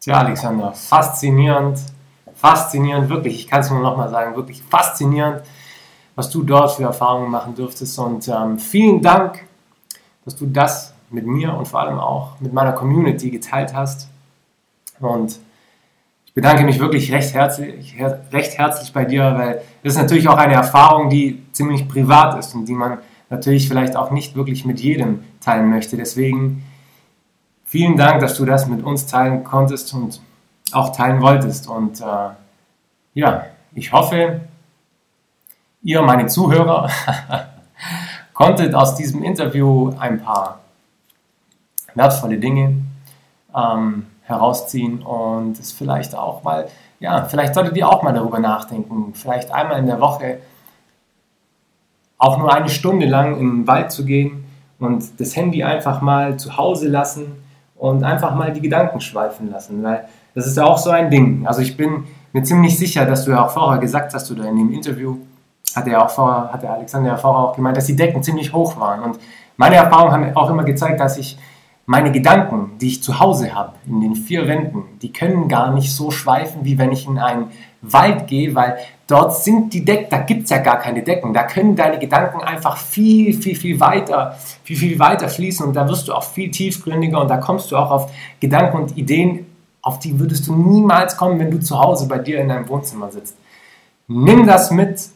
[0.00, 1.78] Tja, Alexander, faszinierend
[2.44, 5.42] faszinierend, wirklich, ich kann es nur nochmal sagen, wirklich faszinierend,
[6.14, 7.98] was du dort für Erfahrungen machen dürftest.
[7.98, 9.46] Und ähm, vielen Dank,
[10.26, 14.08] dass du das mit mir und vor allem auch mit meiner Community geteilt hast.
[15.00, 15.38] Und
[16.26, 17.96] ich bedanke mich wirklich recht herzlich,
[18.32, 22.54] recht herzlich bei dir, weil das ist natürlich auch eine Erfahrung, die ziemlich privat ist
[22.54, 22.98] und die man
[23.34, 25.96] natürlich vielleicht auch nicht wirklich mit jedem teilen möchte.
[25.96, 26.64] Deswegen
[27.64, 30.20] vielen Dank, dass du das mit uns teilen konntest und
[30.72, 31.68] auch teilen wolltest.
[31.68, 32.30] Und äh,
[33.14, 34.40] ja, ich hoffe,
[35.82, 36.88] ihr, meine Zuhörer,
[38.34, 40.60] konntet aus diesem Interview ein paar
[41.94, 42.76] wertvolle Dinge
[43.54, 46.68] ähm, herausziehen und es vielleicht auch mal,
[46.98, 50.38] ja, vielleicht solltet ihr auch mal darüber nachdenken, vielleicht einmal in der Woche
[52.24, 54.44] auch nur eine Stunde lang in den Wald zu gehen
[54.78, 57.26] und das Handy einfach mal zu Hause lassen
[57.76, 61.46] und einfach mal die Gedanken schweifen lassen, weil das ist ja auch so ein Ding.
[61.46, 64.56] Also ich bin mir ziemlich sicher, dass du ja auch vorher gesagt hast oder in
[64.56, 65.18] dem Interview,
[65.76, 68.54] hat er auch vorher, hat der Alexander ja vorher auch gemeint, dass die Decken ziemlich
[68.54, 69.02] hoch waren.
[69.02, 69.18] Und
[69.58, 71.38] meine Erfahrungen haben auch immer gezeigt, dass ich
[71.84, 75.94] meine Gedanken, die ich zu Hause habe, in den vier Wänden, die können gar nicht
[75.94, 77.50] so schweifen, wie wenn ich in einen
[77.82, 81.32] Wald gehe, weil dort sind die Decken, da gibt es ja gar keine Decken.
[81.32, 85.88] Da können deine Gedanken einfach viel, viel, viel weiter, viel, viel weiter fließen und da
[85.88, 89.46] wirst du auch viel tiefgründiger und da kommst du auch auf Gedanken und Ideen
[89.84, 93.10] auf die würdest du niemals kommen, wenn du zu Hause bei dir in deinem Wohnzimmer
[93.10, 93.36] sitzt.
[94.08, 95.10] Nimm das mit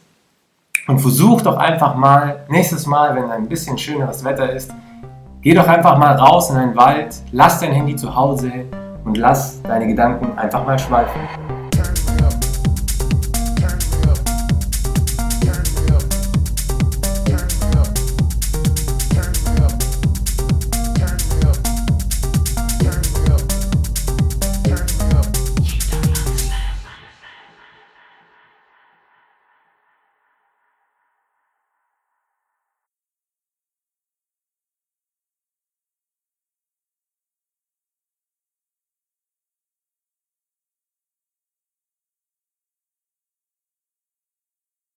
[0.87, 4.71] und versuch doch einfach mal, nächstes Mal, wenn ein bisschen schöneres Wetter ist,
[5.41, 8.51] geh doch einfach mal raus in den Wald, lass dein Handy zu Hause
[9.05, 11.58] und lass deine Gedanken einfach mal schweifen.